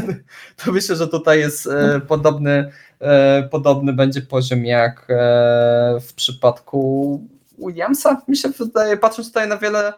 [0.65, 7.22] to myślę, że tutaj jest e, podobny, e, podobny będzie poziom jak e, w przypadku
[7.57, 8.22] Williamsa.
[8.28, 9.93] Mi się wydaje, patrząc tutaj na wiele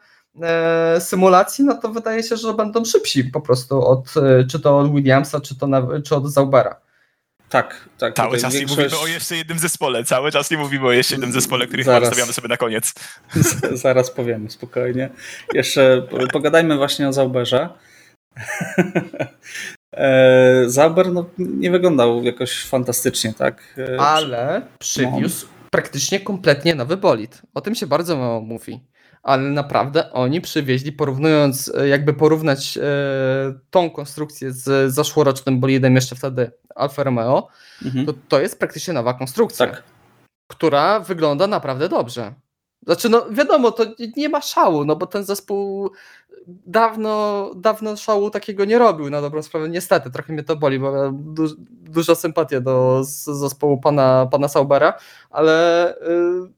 [0.99, 4.93] symulacji, no to wydaje się, że będą szybsi po prostu od, e, czy to od
[4.95, 6.75] Williamsa, czy to na, czy od Zaubera.
[7.49, 8.15] Tak, tak.
[8.15, 11.13] Cały czas nie większość- mówimy o jeszcze jednym zespole, cały czas nie mówimy o jeszcze
[11.13, 12.09] jednym zespole, który chyba Zaraz.
[12.09, 12.93] zostawiamy sobie na koniec.
[13.33, 15.09] Z- Zaraz powiemy, spokojnie.
[15.53, 17.69] Jeszcze po- pogadajmy właśnie o Zauberze.
[19.93, 23.63] E, Zauber no, nie wyglądał jakoś fantastycznie, tak?
[23.77, 27.41] E, Ale przywiózł praktycznie kompletnie nowy bolid.
[27.53, 28.81] O tym się bardzo mało mówi.
[29.23, 32.81] Ale naprawdę oni przywieźli, porównując, e, jakby porównać e,
[33.69, 37.47] tą konstrukcję z zeszłorocznym bolidem jeszcze wtedy Alfa Romeo,
[37.85, 38.05] Mhm.
[38.05, 39.83] to to jest praktycznie nowa konstrukcja, Tak.
[40.47, 42.33] która wygląda naprawdę dobrze.
[42.85, 43.85] Znaczy, no wiadomo, to
[44.17, 45.91] nie ma szału, no bo ten zespół
[46.47, 49.69] dawno, dawno szału takiego nie robił, na dobrą sprawę.
[49.69, 54.93] Niestety, trochę mnie to boli, bo ja du dużo sympatię do zespołu pana, pana Saubera,
[55.29, 55.97] ale y,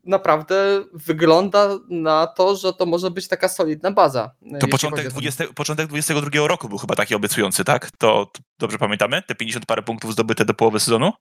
[0.06, 4.32] naprawdę wygląda na to, że to może być taka solidna baza.
[4.60, 7.92] To początek, chodzi o ten- 20, początek 22 roku był chyba taki obiecujący, tak?
[7.92, 9.22] To, to dobrze pamiętamy?
[9.22, 11.12] Te 50 parę punktów zdobyte do połowy sezonu?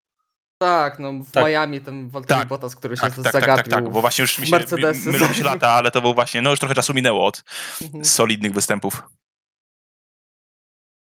[0.63, 1.45] Tak, no w Tak.
[1.45, 3.57] Miami ten Valtteri Tak, Bottas, który się Tak, tak, tak, zagapił.
[3.73, 5.13] tak, tak, bo właśnie już mi się Mercedesy.
[5.13, 7.43] mylą się lata, ale to był właśnie, no już trochę czasu minęło od
[7.83, 8.05] Mhm.
[8.05, 9.03] solidnych występów.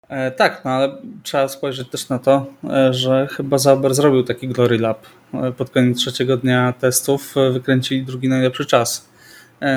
[0.09, 4.49] E, tak, no ale trzeba spojrzeć też na to, e, że chyba Zauber zrobił taki
[4.49, 5.07] glory lap.
[5.35, 9.09] E, Pod koniec trzeciego dnia testów e, wykręcili drugi najlepszy czas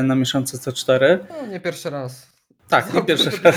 [0.03, 1.17] na miesiące C4.
[1.30, 2.28] No, nie pierwszy raz.
[2.67, 3.55] Tak, nie pierwszy raz.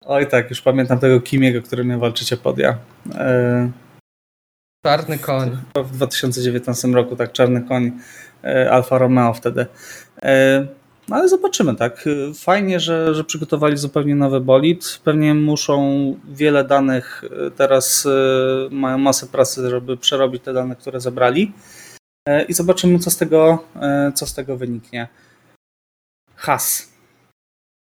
[0.00, 2.78] Oj tak, już pamiętam tego Kimiego, który miał walczyć o podia.
[3.14, 3.70] E,
[4.88, 5.56] Czarny koń.
[5.74, 7.92] w 2019 roku, tak, czarny koń
[8.44, 9.66] e, Alfa Romeo wtedy.
[10.22, 10.66] E,
[11.08, 12.04] No ale zobaczymy, tak.
[12.34, 15.00] Fajnie, że, że przygotowali zupełnie nowy bolid.
[15.04, 15.78] Pewnie muszą
[16.28, 18.08] wiele danych, e, teraz
[18.70, 21.52] mają masę pracy, żeby przerobić te dane, które zebrali.
[22.48, 23.64] I zobaczymy, co z tego,
[24.14, 25.08] co z tego wyniknie.
[26.36, 26.92] Has.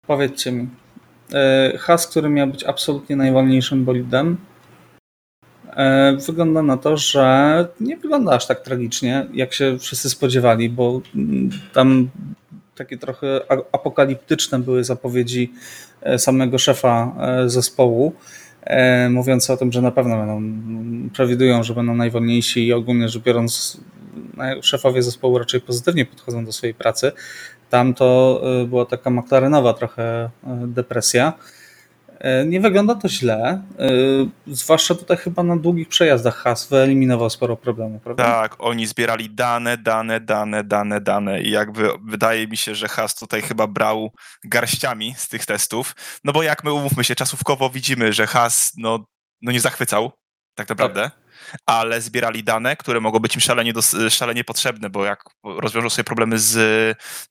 [0.06, 0.68] Powiedzcie mi.
[1.78, 4.36] Has, który miał być absolutnie najwolniejszym bolidem,
[6.26, 11.50] Wygląda na to, że nie wygląda aż tak tragicznie, jak się wszyscy spodziewali, bo mm,
[11.72, 12.08] tam
[12.74, 13.40] takie trochę
[13.72, 15.52] apokaliptyczne były zapowiedzi
[16.02, 18.12] e, samego szefa e, zespołu,
[18.62, 23.08] e, mówiące o tym, że na pewno będą, mm, przewidują, że będą najwolniejsi i ogólnie
[23.08, 23.80] rzecz biorąc,
[24.62, 27.12] szefowie zespołu raczej pozytywnie podchodzą do swojej pracy.
[27.70, 30.30] Tam to e, była taka McLarenowa trochę e,
[30.66, 31.32] depresja.
[32.26, 33.88] E, Nie wygląda to źle, e,
[34.46, 38.24] zwłaszcza tutaj chyba na długich przejazdach Has wyeliminował sporo problemów, prawda?
[38.24, 43.14] Tak, oni zbierali dane, dane, dane, dane, dane i jakby wydaje mi się, że Has
[43.14, 44.12] tutaj chyba brał
[44.44, 49.04] garściami z tych testów, no bo jak my umówmy się, czasówkowo widzimy, że Has no,
[49.42, 50.12] no nie zachwycał,
[50.54, 51.10] tak naprawdę,
[51.66, 53.72] ale zbierali dane, które mogą być im szalenie,
[54.08, 56.52] szalenie potrzebne, bo jak rozwiążą sobie problemy z,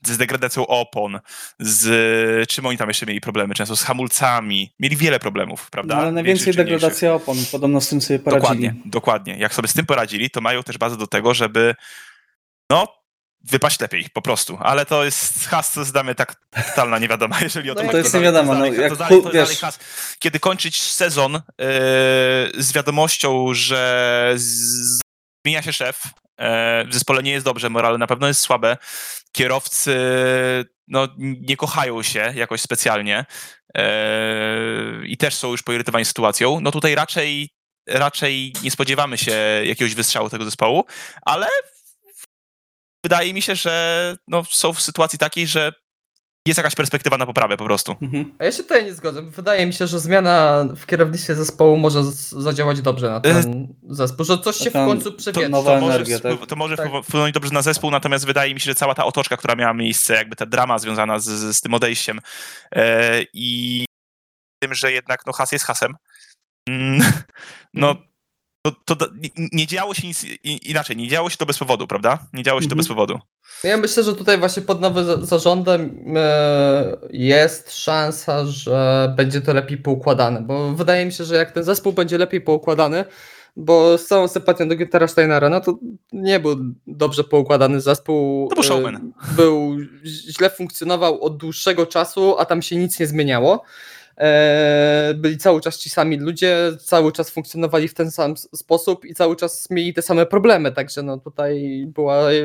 [0.05, 1.19] z degradacją opon,
[1.59, 5.95] z czym oni tam jeszcze mieli problemy, często z hamulcami, mieli wiele problemów, prawda?
[5.95, 8.41] No, ale najwięcej degradacja opon, podobno z tym sobie poradzili.
[8.41, 9.37] Dokładnie, dokładnie.
[9.37, 11.75] Jak sobie z tym poradzili, to mają też bazę do tego, żeby
[12.69, 13.04] no,
[13.51, 14.57] wypaść lepiej, po prostu.
[14.61, 16.35] Ale to jest has, to jest dla mnie tak
[16.67, 18.03] totalna niewiadoma, jeżeli o No to to chodzi.
[18.03, 19.79] jest niewiadoma, To, no, dalej, jak to, dalej, to dalej has.
[20.19, 21.41] Kiedy kończyć sezon yy,
[22.57, 25.01] z wiadomością, że z,
[25.45, 26.45] zmienia się szef, yy,
[26.89, 28.77] w zespole nie jest dobrze, morale na pewno jest słabe,
[29.31, 29.95] kierowcy
[30.87, 33.25] no, nie kochają się jakoś specjalnie
[33.75, 33.83] yy,
[35.07, 37.49] i też są już poirytowani sytuacją, no tutaj raczej
[37.87, 39.31] raczej nie spodziewamy się
[39.63, 40.85] jakiegoś wystrzału tego zespołu,
[41.21, 41.47] ale
[43.05, 45.73] wydaje mi się, że no, są w sytuacji takiej, że
[46.47, 47.95] jest jakaś perspektywa na poprawę po prostu.
[48.01, 48.35] Mhm.
[48.39, 49.21] A ja się tutaj nie zgodzę.
[49.21, 54.37] Wydaje mi się, że zmiana w kierownictwie zespołu może zadziałać dobrze na ten zespół, że
[54.37, 55.49] coś się w końcu to przewietrzy.
[55.49, 56.45] nowa To może, energia, tak?
[56.47, 56.89] to może Tak.
[57.03, 60.13] wpłynąć dobrze na zespół, natomiast wydaje mi się, że cała ta otoczka, która miała miejsce,
[60.13, 62.19] jakby ta drama związana z, z, z tym odejściem
[62.71, 63.85] e, i
[64.63, 65.95] tym, że jednak no, has jest hasem,
[66.69, 67.11] mm,
[67.73, 67.95] no
[68.71, 72.19] to, to nie- nie działo się nic inaczej, nie działo się to bez powodu, prawda?
[72.33, 72.77] Nie działo się to Mhm.
[72.77, 73.19] bez powodu.
[73.63, 79.41] No Ja myślę, że tutaj właśnie pod nowym za- zarządem e, jest szansa, że będzie
[79.41, 83.05] to lepiej poukładane, bo wydaje mi się, że jak ten zespół będzie lepiej poukładany,
[83.57, 85.77] bo z całą sympatią do Güntera Steinera, no to
[86.13, 86.55] nie był
[86.87, 88.47] dobrze poukładany zespół.
[88.49, 89.11] To był showman.
[89.35, 93.63] Był, źle funkcjonował od dłuższego czasu, a tam się nic nie zmieniało.
[94.17, 99.13] E, byli cały czas ci sami ludzie, cały czas funkcjonowali w ten sam sposób i
[99.13, 102.35] cały czas mieli te same problemy, także no tutaj była e,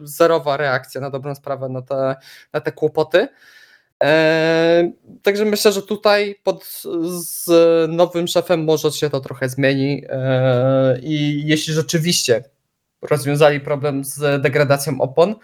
[0.00, 2.16] zerowa reakcja na dobrą sprawę na te,
[2.52, 3.28] na te kłopoty.
[4.02, 4.92] E,
[5.22, 7.48] także myślę, że tutaj pod, z
[7.92, 10.04] nowym szefem może się to trochę zmieni
[11.02, 12.44] i jeśli rzeczywiście
[13.02, 15.34] rozwiązali problem z degradacją opon,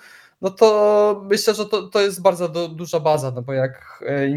[0.41, 4.29] no to myślę, że to, to jest bardzo do, duża baza, no bo jak e,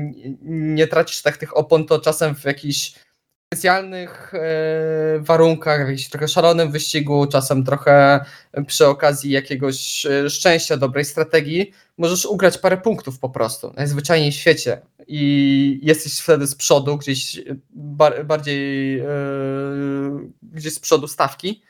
[0.42, 2.94] nie tracisz tak tych opon, to czasem w jakichś
[3.54, 8.26] specjalnych e, warunkach, w jakimś trochę szalonym wyścigu, czasem trochę
[8.68, 14.36] przy okazji jakiegoś e, szczęścia, dobrej strategii, możesz ugrać parę punktów po prostu, najzwyczajniej w
[14.36, 14.82] świecie.
[15.08, 17.42] I jesteś wtedy z przodu, gdzieś
[18.24, 19.02] bardziej
[20.44, 21.62] gdzieś z przodu stawki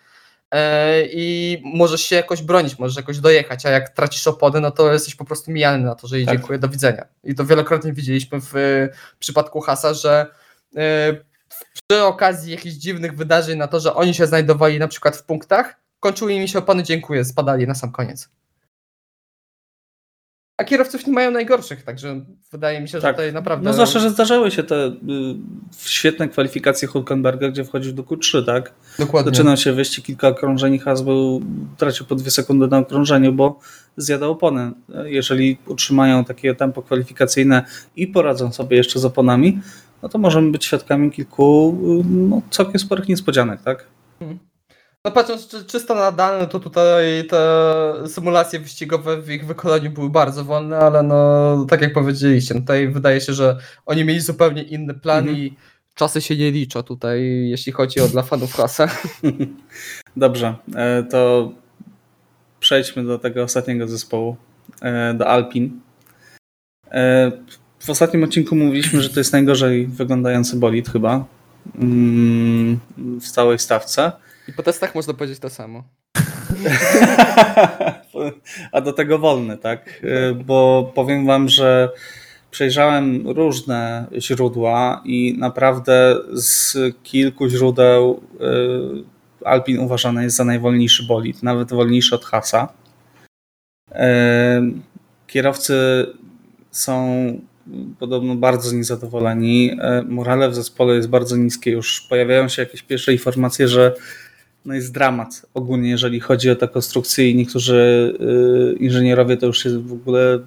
[1.14, 5.16] i możesz się jakoś bronić, możesz jakoś dojechać, a jak tracisz opony, no to jesteś
[5.16, 6.38] po prostu mijany na to, że i tak.
[6.38, 7.06] dziękuję, do widzenia.
[7.24, 8.54] I to wielokrotnie widzieliśmy w,
[9.16, 10.26] w przypadku Hasa, że
[10.76, 11.14] e,
[11.74, 15.76] przy okazji jakichś dziwnych wydarzeń na to, że oni się znajdowali na przykład w punktach,
[16.00, 18.30] kończyły im się opony, dziękuję, spadali na sam koniec.
[20.58, 23.16] A kierowców nie mają najgorszych, także wydaje mi się, że tak.
[23.16, 23.66] tutaj naprawdę.
[23.66, 24.94] No zwłaszcza, że zdarzały się te y,
[25.78, 28.74] świetne kwalifikacje Hulkenberga, gdzie wchodził do Q3, tak?
[29.00, 29.32] Dokładnie.
[29.32, 31.42] Zaczynał się wyścig kilka okrążeń i Has był,
[31.78, 33.60] tracił po dwie sekundy na okrążeniu, bo
[33.98, 34.72] zjadał opony.
[35.06, 39.62] Jeżeli utrzymają takie tempo kwalifikacyjne i poradzą sobie jeszcze z oponami,
[40.02, 43.86] no to możemy być świadkami kilku y, no, całkiem sporych niespodzianek, tak?
[44.20, 44.40] Hmm.
[45.06, 50.10] No patrząc czy, czysto na dane, to tutaj te symulacje wyścigowe w ich wykonaniu były
[50.10, 54.64] bardzo wolne, ale no tak jak powiedzieliście, no tutaj wydaje się, że oni mieli zupełnie
[54.64, 55.38] inny plan mhm.
[55.38, 55.54] i
[55.96, 58.88] czasy się nie liczą tutaj, jeśli chodzi o dla fanów Hasa.
[60.18, 61.52] Dobrze, e, to
[62.60, 64.36] przejdźmy do tego ostatniego zespołu,
[64.82, 65.80] e, do Alpin.
[66.92, 67.32] E,
[67.80, 71.26] w ostatnim odcinku mówiliśmy, że to jest najgorzej wyglądający bolid chyba
[71.76, 72.80] mm,
[73.22, 74.12] w całej stawce.
[74.48, 75.84] I po testach można powiedzieć to samo.
[78.72, 80.02] A do tego wolny, tak?
[80.04, 81.90] Y, bo powiem wam, że
[82.52, 88.22] przejrzałem różne źródła i naprawdę z kilku źródeł
[89.42, 92.74] y, Alpin uważany jest za najwolniejszy bolid, nawet wolniejszy od Hasa.
[93.92, 93.94] Y,
[95.28, 96.08] kierowcy
[96.72, 97.24] są
[98.00, 99.78] podobno bardzo niezadowoleni.
[100.08, 101.72] Morale w zespole jest bardzo niskie.
[101.72, 103.96] Już pojawiają się jakieś pierwsze informacje, że
[104.66, 108.14] no jest dramat ogólnie, jeżeli chodzi o te konstrukcje i niektórzy
[108.76, 110.40] y, inżynierowie to już się w ogóle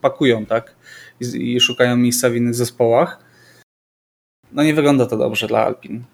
[0.00, 0.74] pakują, tak?
[1.20, 3.18] I, I, szukają miejsca w innych zespołach.
[4.52, 6.04] No nie wygląda to dobrze dla Alpin.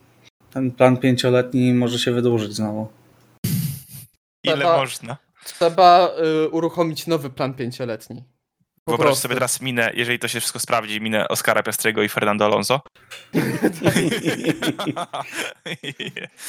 [0.50, 2.88] Ten plan pięcioletni może się wydłużyć znowu.
[4.44, 5.16] Ile trzeba, można?
[5.44, 6.10] Trzeba
[6.44, 8.24] y, uruchomić nowy plan pięcioletni.
[8.88, 12.80] Wyobraź sobie teraz minę, jeżeli to się wszystko sprawdzi, minę Oscara Piastrego i Fernando Alonso.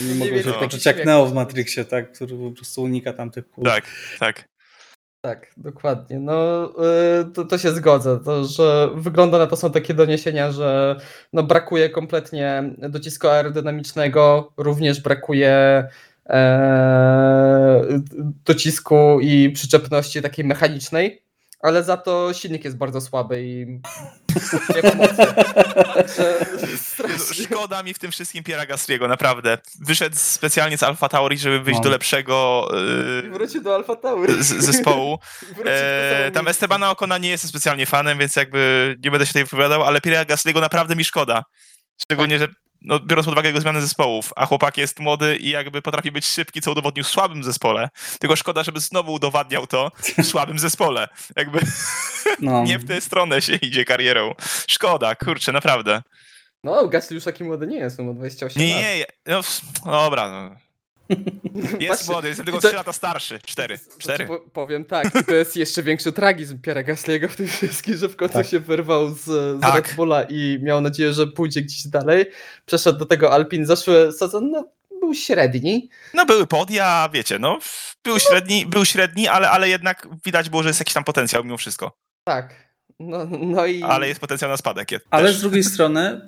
[0.01, 2.11] nie mogę się poczuć jak Neo w Matrixie, tak?
[2.11, 3.63] Który po prostu unika tamtych kół.
[3.63, 3.85] Tak,
[4.19, 4.49] tak.
[5.21, 6.19] Tak, dokładnie.
[6.19, 6.65] No,
[7.21, 10.95] y, to, to się zgodzę, to, że wygląda na to są takie doniesienia, że
[11.33, 15.87] no, brakuje kompletnie docisku aerodynamicznego, również brakuje
[16.29, 17.81] e,
[18.45, 21.28] docisku i przyczepności takiej mechanicznej
[21.59, 23.65] ale za to silnik jest bardzo słaby i
[24.75, 25.27] nie pomocy.
[27.43, 29.57] Szkoda mi w tym wszystkim Piera Gastriego, naprawdę.
[29.81, 31.83] Wyszedł specjalnie z Alfa Tauri, żeby wyjść no.
[31.83, 32.67] do lepszego
[33.23, 34.43] yy, wrócił do Alfa Tauri.
[34.43, 35.19] zespołu.
[35.65, 39.83] E, tam Estebana Okona nie jestem specjalnie fanem, więc jakby nie będę się tutaj wypowiadał,
[39.83, 41.43] ale Piera Gastriego naprawdę mi szkoda.
[42.01, 42.47] Szczególnie, że
[42.81, 46.25] no, biorąc pod uwagę jego zmiany zespołów, a chłopak jest młody i jakby potrafi być
[46.25, 47.89] szybki, co udowodnił w słabym zespole.
[48.19, 51.07] Tylko szkoda, żeby znowu udowadniał to w słabym zespole.
[51.35, 51.59] Jakby
[52.39, 52.63] no.
[52.67, 54.35] nie w tę stronę się idzie karierą.
[54.67, 56.01] Szkoda, kurczę, naprawdę.
[56.63, 58.83] No, Gasly już taki młody nie jest, on ma 28 nie, lat.
[58.83, 59.41] Nie, no,
[59.91, 60.68] dobra, no.
[61.79, 63.39] Jest młody, jestem tylko 3 lata starszy.
[63.45, 63.79] 4.
[63.97, 64.27] 4.
[64.53, 68.33] powiem tak, to jest jeszcze większy tragizm Piera Gasly'ego w tym wszystkim, że w końcu
[68.33, 68.47] tak.
[68.47, 69.75] się wyrwał z, z tak.
[69.75, 72.25] Red Bulla i miał nadzieję, że pójdzie gdzieś dalej.
[72.65, 74.65] Przeszedł do tego Alpin, zeszły sezon, no,
[74.99, 75.89] był średni.
[76.13, 77.59] No były podia, wiecie, no
[78.03, 81.57] był średni, był średni ale, ale jednak widać było, że jest jakiś tam potencjał mimo
[81.57, 81.97] wszystko.
[82.23, 82.69] Tak.
[82.99, 83.83] No, no i...
[83.83, 84.89] Ale jest potencjał na spadek.
[85.09, 86.21] Ale z drugiej strony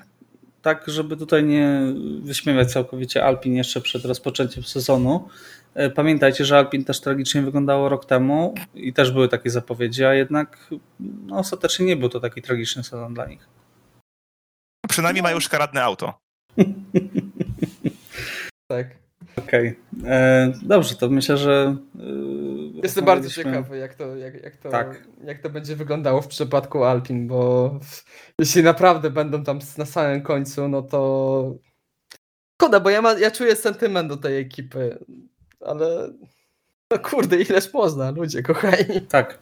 [0.61, 1.81] tak, żeby tutaj nie
[2.21, 5.29] wyśmiewać całkowicie Alpin jeszcze przed rozpoczęciem sezonu.
[5.73, 10.13] E, pamiętajcie, że Alpin też tragicznie wyglądało rok temu i też były takie zapowiedzi, a
[10.13, 13.47] jednak no, ostatecznie nie był to taki tragiczny sezon dla nich.
[14.89, 16.19] Przynajmniej mają szkaradne auto.
[18.71, 18.87] tak.
[19.37, 19.75] Okej.
[20.01, 20.53] Okay.
[20.61, 21.75] Dobrze, to myślę, że.
[21.95, 25.07] Yy, Jestem bardzo ciekawy, jak to, jak, jak, to, tak.
[25.23, 27.79] jak to będzie wyglądało w przypadku Alpin, bo
[28.39, 31.55] jeśli naprawdę będą tam na samym końcu, no to.
[32.61, 35.05] Szkoda, bo ja, ma, ja czuję sentyment do tej ekipy,
[35.65, 36.13] ale.
[36.91, 39.01] No kurde, ileż można, ludzie kochani.
[39.09, 39.39] Tak.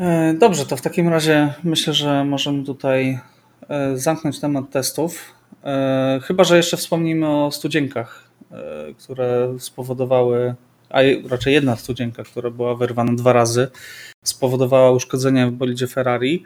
[0.00, 3.20] E, dobrze, to w takim razie myślę, że możemy tutaj
[3.68, 5.41] e, zamknąć temat testów.
[5.64, 8.32] E, chyba, że jeszcze wspomnimy o studzienkach,
[8.98, 10.54] które spowodowały,
[10.90, 10.98] a
[11.28, 13.68] raczej jedna studzienka, która była wyrwana dwa razy,
[14.24, 16.44] spowodowała uszkodzenie w bolidzie Ferrari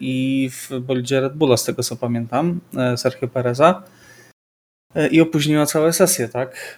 [0.00, 2.60] i w bolidzie Red Bulla, z tego co pamiętam,
[2.96, 3.82] Sergio Pereza
[5.10, 6.76] i opóźniła całe sesję, tak?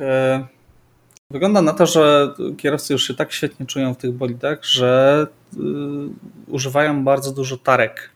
[1.31, 5.59] Wygląda na to, że kierowcy już się tak świetnie czują w tych bolidach, że y,
[6.47, 8.11] używają bardzo dużo tarek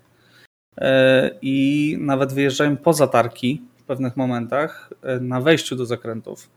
[1.43, 6.51] i nawet wyjeżdżają poza tarki w pewnych momentach y, na wejściu do zakrętów.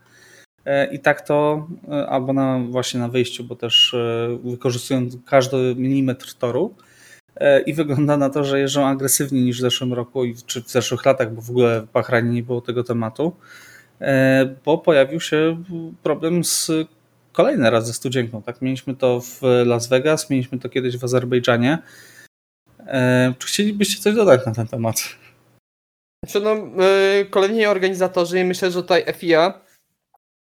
[0.92, 1.68] I tak to,
[2.08, 3.96] albo na, właśnie na wyjściu, bo też
[4.44, 6.74] wykorzystują każdy milimetr toru.
[7.66, 11.34] I wygląda na to, że jeżdżą agresywniej niż w zeszłym roku, czy w zeszłych latach,
[11.34, 13.32] bo w ogóle w Bahrajnie nie było tego tematu.
[14.00, 15.62] E, bo pojawił się
[16.02, 16.70] problem z
[17.32, 18.42] kolejny raz ze studzienką.
[18.42, 18.62] Tak?
[18.62, 21.78] Mieliśmy to w Las Vegas, mieliśmy to kiedyś w Azerbejdżanie.
[22.86, 24.96] E, czy chcielibyście coś dodać na ten temat?
[26.24, 29.60] Znaczy, no, e, kolejni organizatorzy myślę, że tutaj FIA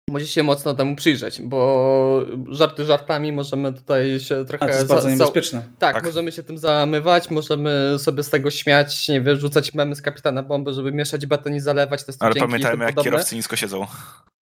[0.10, 4.66] musi się mocno temu przyjrzeć, bo żarty żartami możemy tutaj się trochę...
[4.66, 5.62] A to jest bardzo niebezpieczne.
[5.80, 9.96] Tak, tak, możemy się tym zamywać, możemy sobie z tego śmiać, nie wiem, rzucać memy
[9.96, 13.88] z kapitana bomby, żeby mieszać beton i zalewać te Ale pamiętajmy, jak kierowcy nisko siedzą.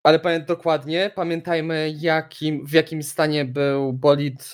[0.05, 4.53] Ale pamiętaj dokładnie, pamiętajmy jakim, w jakim stanie był bolid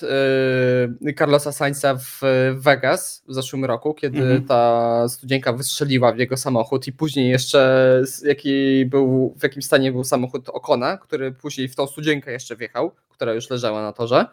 [1.01, 2.21] yy, Carlosa Sainza w
[2.55, 4.45] Vegas w zeszłym roku, kiedy mhm.
[4.45, 10.03] ta studzienka wystrzeliła w jego samochód i później jeszcze jaki był, w jakim stanie był
[10.03, 14.25] samochód Okona, który później w tą studzienkę jeszcze wjechał, która już leżała na torze.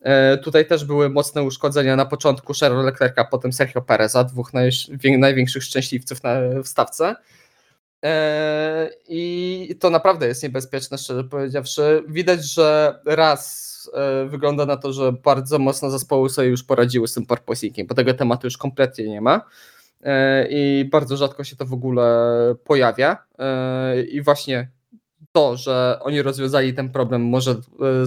[0.00, 4.70] Yy, tutaj też były mocne uszkodzenia na początku Charlesa Leclerca, potem Sergio Pereza, dwóch naj,
[5.18, 7.16] największych szczęśliwców na, w stawce.
[8.04, 12.02] E, I to naprawdę jest niebezpieczne, szczerze powiedziawszy.
[12.08, 17.14] Widać, że raz e, wygląda na to, że bardzo mocno zespoły sobie już poradziły z
[17.14, 19.40] tym porpoisingiem, bo tego tematu już kompletnie nie ma
[20.02, 22.04] e, i bardzo rzadko się to w ogóle
[22.64, 23.24] pojawia.
[24.08, 24.70] I właśnie
[25.32, 27.54] to, że oni rozwiązali ten problem, może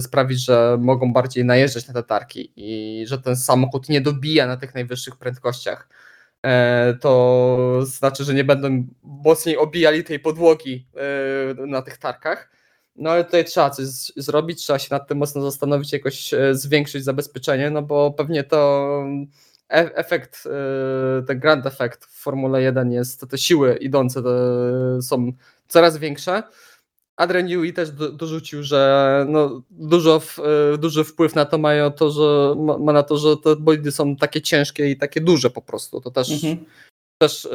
[0.00, 4.56] sprawić, że mogą bardziej najeżdżać na te tarki i że ten samochód nie dobija na
[4.56, 6.05] tych najwyższych prędkościach E,
[7.00, 10.86] to znaczy, że nie będą mocniej obijali tej podłogi
[11.60, 12.50] e, na tych tarkach.
[12.96, 13.86] No ale tutaj trzeba coś
[14.16, 19.04] zrobić, trzeba się nad tym mocno zastanowić, jakoś e, zwiększyć zabezpieczenie, no bo pewnie to
[19.68, 20.48] efekt,
[21.26, 24.22] ten grand efekt w Formule 1 jest, te siły idące
[25.02, 25.32] są
[25.68, 26.42] coraz większe,
[27.16, 31.90] Adrian Newey też do, dorzucił, że no, dużo, w, e, duży wpływ na to mają
[31.90, 35.62] to, że ma, na to, że te bolidy są takie ciężkie i takie duże po
[35.62, 36.00] prostu.
[36.00, 36.64] To też, mhm.
[37.18, 37.48] też,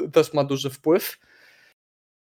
[0.00, 1.18] yy, też ma duży wpływ.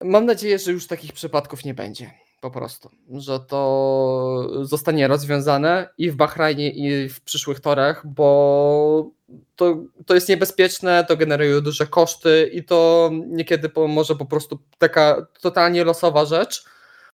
[0.03, 2.11] Mam nadzieję, że już takich przypadków nie będzie
[2.41, 9.11] po prostu, że to zostanie rozwiązane i w Bahrajnie, i w przyszłych torach, bo
[9.55, 15.27] to, to jest niebezpieczne, to generuje duże koszty i to niekiedy może po prostu taka
[15.41, 16.65] totalnie losowa rzecz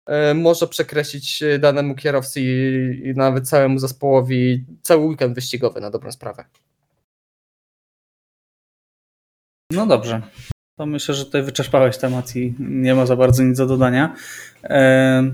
[0.06, 6.12] e, może przekreślić danemu kierowcy i, i nawet całemu zespołowi cały weekend wyścigowy na dobrą
[6.12, 6.46] sprawę.
[9.72, 10.22] No dobrze.
[10.78, 14.16] To myślę, że tutaj wyczerpałeś temat i nie ma za bardzo nic do dodania.
[14.64, 15.34] E,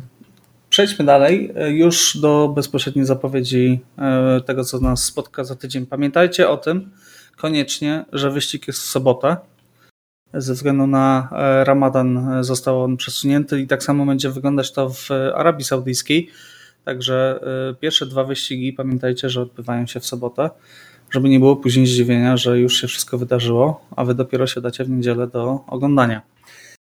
[0.75, 5.85] przejdźmy dalej e, już do bezpośredniej zapowiedzi e, tego, co nas spotka za tydzień.
[5.85, 6.91] Pamiętajcie o tym
[7.37, 9.37] koniecznie, że wyścig jest w sobotę.
[10.33, 11.29] Ze względu na
[11.63, 16.29] Ramadan został on przesunięty i tak samo będzie wyglądać to w Arabii Saudyjskiej.
[16.85, 17.39] Także
[17.79, 20.49] pierwsze dwa wyścigi pamiętajcie, że odbywają się w sobotę
[21.11, 24.83] żeby nie było później zdziwienia, że już się wszystko wydarzyło, a wy dopiero się dacie
[24.83, 26.21] w niedzielę do oglądania.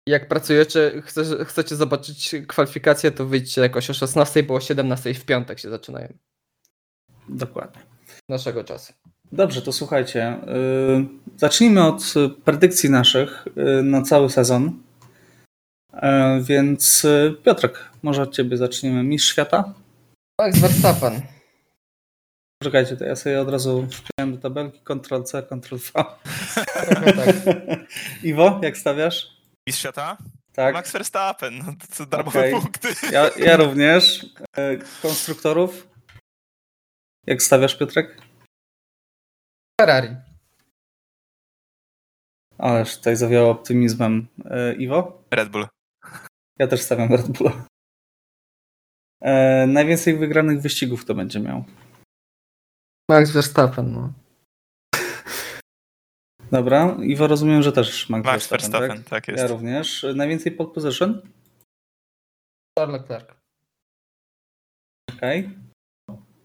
[0.08, 5.24] Jak pracujecie, chcecie, chcecie zobaczyć kwalifikacje, to wyjdźcie jakoś o 16, bo o 17 w
[5.24, 6.12] piątek się zaczynają.
[7.28, 7.82] Dokładnie.
[8.28, 8.92] Naszego czasu.
[9.32, 10.40] Dobrze, to słuchajcie.
[10.46, 14.82] Yy, zacznijmy od predykcji naszych yy, na cały sezon.
[15.92, 16.00] Yy,
[16.44, 17.06] więc
[17.44, 19.02] Piotrek, może od ciebie zaczniemy.
[19.02, 19.74] Mistrz świata?
[20.40, 21.20] Max Verstappen.
[22.62, 25.92] Czekajcie, to ja sobie od razu wpiąłem do tabelki Ctrl-C, Ctrl-V.
[25.94, 27.34] tak.
[28.22, 29.35] Iwo, jak stawiasz?
[29.66, 30.16] Mistrz świata?
[30.52, 30.74] Tak.
[30.74, 32.52] Max Verstappen, no to darmowe okay.
[32.52, 32.88] punkty.
[33.12, 34.26] Ja, ja również.
[34.56, 35.88] E, konstruktorów?
[37.26, 38.22] Jak stawiasz, Piotrek?
[39.80, 40.16] Ferrari.
[42.58, 44.26] Ależ tutaj zawiało optymizmem.
[44.44, 45.22] E, Iwo?
[45.30, 45.66] Red Bull.
[46.58, 47.66] Ja też stawiam Red Bulla.
[49.22, 51.64] E, najwięcej wygranych wyścigów to będzie miał.
[53.10, 54.12] Max Verstappen, no.
[56.52, 59.10] Dobra, Iwo rozumiem, że też Max, Max Verstappen, Verstappen, tak?
[59.10, 59.42] tak jest.
[59.42, 60.06] Ja również.
[60.14, 61.22] Najwięcej pole position?
[62.78, 63.28] Charles Leclerc.
[65.16, 65.50] Okej.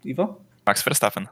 [0.03, 0.43] Iwo?
[0.65, 1.27] Max Verstappen.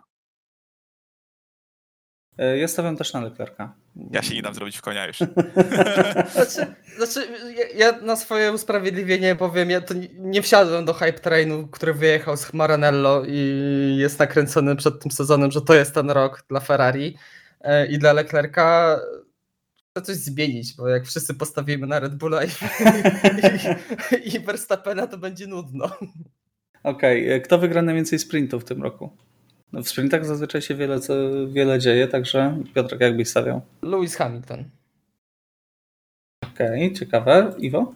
[2.38, 3.74] E, Ja stawiam też na Leclerca.
[4.11, 5.17] Ja się nie dam zrobić w konia już.
[6.34, 11.67] Znaczy, znaczy ja, ja na swoje usprawiedliwienie powiem, ja to nie, wsiadłem do hype trainu,
[11.67, 16.43] który wyjechał z Maranello i jest nakręcony przed tym sezonem, że to jest ten rok
[16.49, 17.17] dla Ferrari
[17.89, 18.99] i dla Leclerca.
[19.91, 22.47] Chcę coś zmienić, bo jak wszyscy postawimy na Red Bulla i,
[24.12, 25.89] i, i Verstappena, to będzie nudno.
[26.84, 29.18] Okej, e, kto wygra najwięcej sprintów w tym roku?
[29.72, 31.14] No w sprintach zazwyczaj się wiele, co,
[31.47, 33.62] wiele dzieje, także Piotrek jakbyś stawiał.
[33.82, 34.70] Lewis Hamilton.
[36.53, 37.55] Okej, ciekawe.
[37.57, 37.93] Iwo?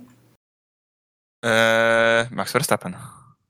[1.43, 2.95] Eee, Max Verstappen.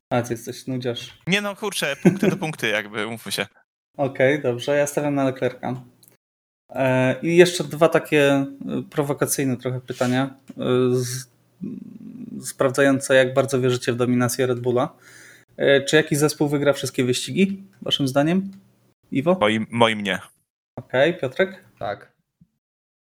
[0.10, 1.22] A, ty jesteś nudziarz.
[1.28, 3.46] Nie no, kurczę, punkty do punkty, jakby, umówmy się.
[3.98, 5.84] Okej, dobrze, ja stawiam na Leclerca.
[6.70, 8.48] E, I jeszcze dwa takie e,
[8.90, 10.54] prowokacyjne trochę pytania, e,
[10.92, 11.28] z,
[12.42, 14.94] sprawdzające jak bardzo wierzycie w dominację Red Bulla.
[15.88, 18.52] Czy jakiś zespół wygra wszystkie wyścigi, waszym zdaniem?
[19.12, 19.38] Iwo?
[19.42, 20.20] Moim, moim nie.
[20.76, 21.64] Okej, Piotrek?
[21.80, 22.12] Tak.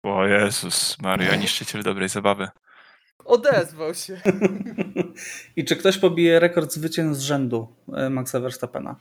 [0.03, 2.49] O Jezus Maria, niszczyciel dobrej zabawy.
[3.25, 4.21] Odezwał się.
[5.57, 7.77] I czy ktoś pobije rekord zwycięstw z rzędu
[8.11, 8.97] Maxa Verstappena?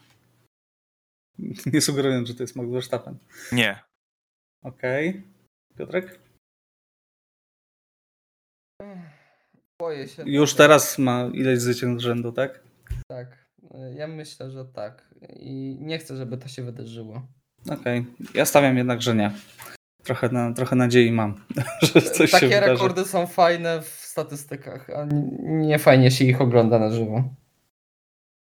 [1.72, 3.18] Nie sugerując, że to jest Max Verstappen.
[3.52, 3.82] Nie.
[4.64, 5.22] Okej.
[5.78, 6.18] Piotrek?
[9.80, 10.22] Boję się.
[10.26, 12.60] Już teraz ma ileś zwycięstw rzędu, tak?
[13.08, 13.44] Tak.
[13.96, 15.14] Ja myślę, że tak.
[15.28, 17.26] I nie chcę, żeby to się wydarzyło.
[17.70, 18.06] Okej.
[18.34, 19.30] Ja stawiam jednak, że nie.
[20.02, 21.34] Trochę, na, trochę nadziei mam,
[21.94, 22.72] że coś się Takie wydarzy.
[22.72, 25.06] rekordy są fajne w statystykach, a
[25.42, 27.24] nie fajnie się ich ogląda na żywo.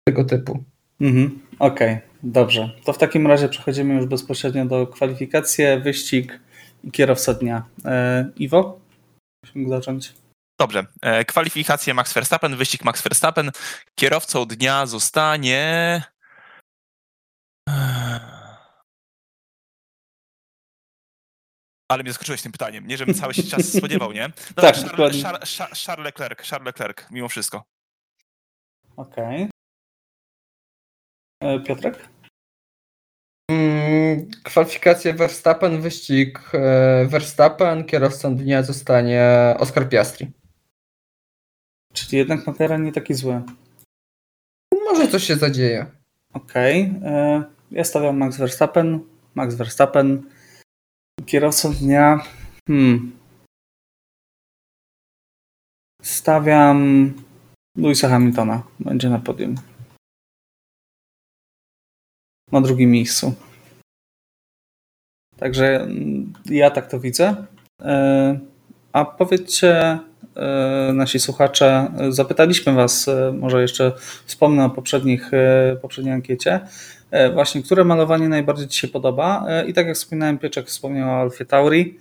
[0.08, 0.64] Tego typu.
[1.02, 1.40] Mhm.
[1.60, 2.70] Okej, dobrze.
[2.86, 6.40] To w takim razie przechodzimy już bezpośrednio do kwalifikacji, wyścig
[6.84, 7.64] i kierowca dnia.
[7.86, 8.80] E, Iwo?
[9.46, 10.14] Musimy zacząć.
[10.60, 10.86] Dobrze.
[11.02, 13.52] E, kwalifikacje Max Verstappen, wyścig Max Verstappen.
[13.96, 16.02] Kierowcą dnia zostanie.
[21.92, 22.88] Ale mnie zaskoczyłeś tym pytaniem.
[22.88, 24.28] Nie, żebym cały się czas spodziewał, nie?
[24.58, 25.24] No Tak, Charles.
[25.86, 27.64] Charles, Leclerc, Charles Leclerc, mimo wszystko.
[28.98, 29.42] Okej.
[29.42, 29.50] E,
[31.66, 32.10] Piotrek?
[33.52, 39.24] Mm, kwalifikacje Verstappen, wyścig e, Verstappen, kierowcą dnia zostanie
[39.60, 40.32] Oscar Piastri.
[41.94, 43.42] Czyli jednak McLaren nie taki zły.
[44.86, 45.86] Może coś się zadzieje.
[46.34, 46.94] Okej.
[47.04, 49.00] e, Ja stawiam Max Verstappen.
[49.36, 50.30] Max Verstappen.
[51.26, 52.20] Kierowcą dnia.
[52.68, 53.12] Hmm.
[56.02, 57.14] Stawiam
[57.78, 58.64] Louisa Hamiltona.
[58.80, 59.56] Będzie na podium.
[62.52, 63.34] Na drugim miejscu.
[65.42, 67.36] Także mm, ja tak to widzę.
[67.82, 68.40] E,
[68.94, 70.00] A powiedzcie,
[70.36, 73.92] e, nasi słuchacze, e, zapytaliśmy Was, może jeszcze
[74.26, 75.32] wspomnę o poprzednich,
[75.82, 76.60] poprzedniej ankiecie,
[77.34, 79.46] właśnie, które malowanie najbardziej Ci się podoba.
[79.68, 81.98] I tak jak wspominałem, Pieczek wspomniał o Alfie Tauri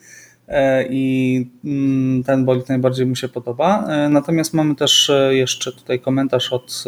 [0.90, 3.88] i mm, ten bolid najbardziej mu się podoba.
[4.11, 6.84] Natomiast mamy też jeszcze tutaj komentarz od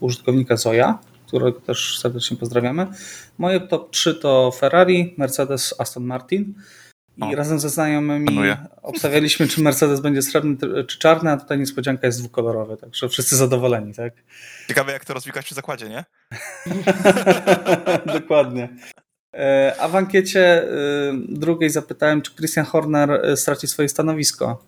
[0.00, 2.86] użytkownika Zoja, którego też serdecznie pozdrawiamy.
[3.38, 6.54] Moje top 3 to Ferrari, Mercedes, Aston Martin.
[7.16, 7.36] I O.
[7.36, 8.56] razem ze znajomymi Szanuję.
[8.82, 10.56] obstawialiśmy, czy Mercedes będzie srebrny
[10.86, 14.12] czy czarny, a tutaj niespodzianka jest dwukolorowy, także wszyscy zadowoleni, tak?
[14.68, 16.04] Ciekawe, jak to rozwikłać przy zakładzie, nie?
[18.20, 18.68] Dokładnie.
[19.34, 20.66] E, A w ankiecie e,
[21.28, 24.64] drugiej zapytałem, czy Christian Horner e, straci swoje stanowisko.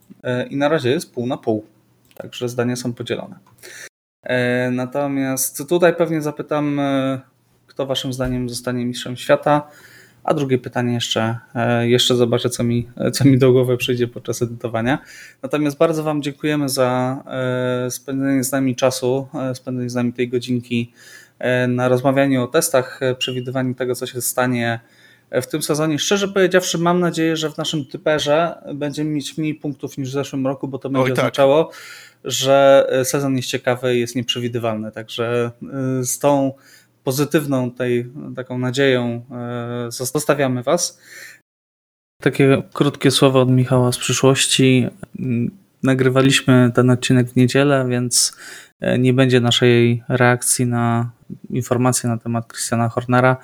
[0.50, 1.66] I na razie jest pół na pół.
[2.14, 3.38] Także zdania są podzielone.
[4.26, 7.20] E, Natomiast tutaj pewnie zapytam, e,
[7.66, 9.68] kto waszym zdaniem zostanie mistrzem świata.
[10.24, 14.42] A drugie pytanie jeszcze, e, jeszcze zobaczę, co mi, co mi do głowy przyjdzie podczas
[14.42, 14.98] edytowania.
[15.42, 17.22] Natomiast bardzo Wam dziękujemy za
[17.90, 20.92] spędzenie z nami czasu, spędzenie z nami tej godzinki
[21.68, 24.80] na rozmawianiu o testach, przewidywaniu tego, co się stanie
[25.30, 25.98] w tym sezonie.
[25.98, 30.46] Szczerze powiedziawszy, mam nadzieję, że w naszym typerze będziemy mieć mniej punktów niż w zeszłym
[30.46, 31.18] roku, bo to będzie tak.
[31.18, 31.70] oznaczało,
[32.26, 34.92] że e, sezon jest ciekawy i jest nieprzewidywalny.
[34.92, 35.50] Także
[36.00, 36.52] e, z tą
[37.04, 41.00] pozytywną tej taką nadzieją e, zostawiamy Was.
[42.22, 44.88] Takie krótkie słowa od Michała z przyszłości.
[45.82, 48.36] Nagrywaliśmy ten odcinek w niedzielę, więc
[48.98, 51.10] nie będzie naszej reakcji na
[51.50, 53.36] informacje na temat Christiana Hornera.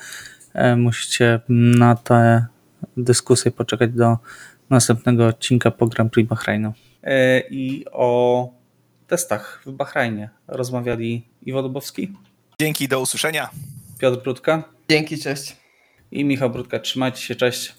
[0.76, 2.46] Musicie na tę
[2.96, 4.18] dyskusję poczekać do
[4.70, 6.72] następnego odcinka po Grand Prix Bahrainu.
[7.50, 8.61] I o
[9.12, 12.12] testach w Bahrajnie rozmawiali Iwo Dubowski,
[12.60, 13.50] Dzięki, do usłyszenia.
[13.98, 15.56] Piotr Brudka Dzięki, cześć.
[16.10, 16.78] i Michał Brudka.
[16.78, 17.74] Trzymajcie się, cześć.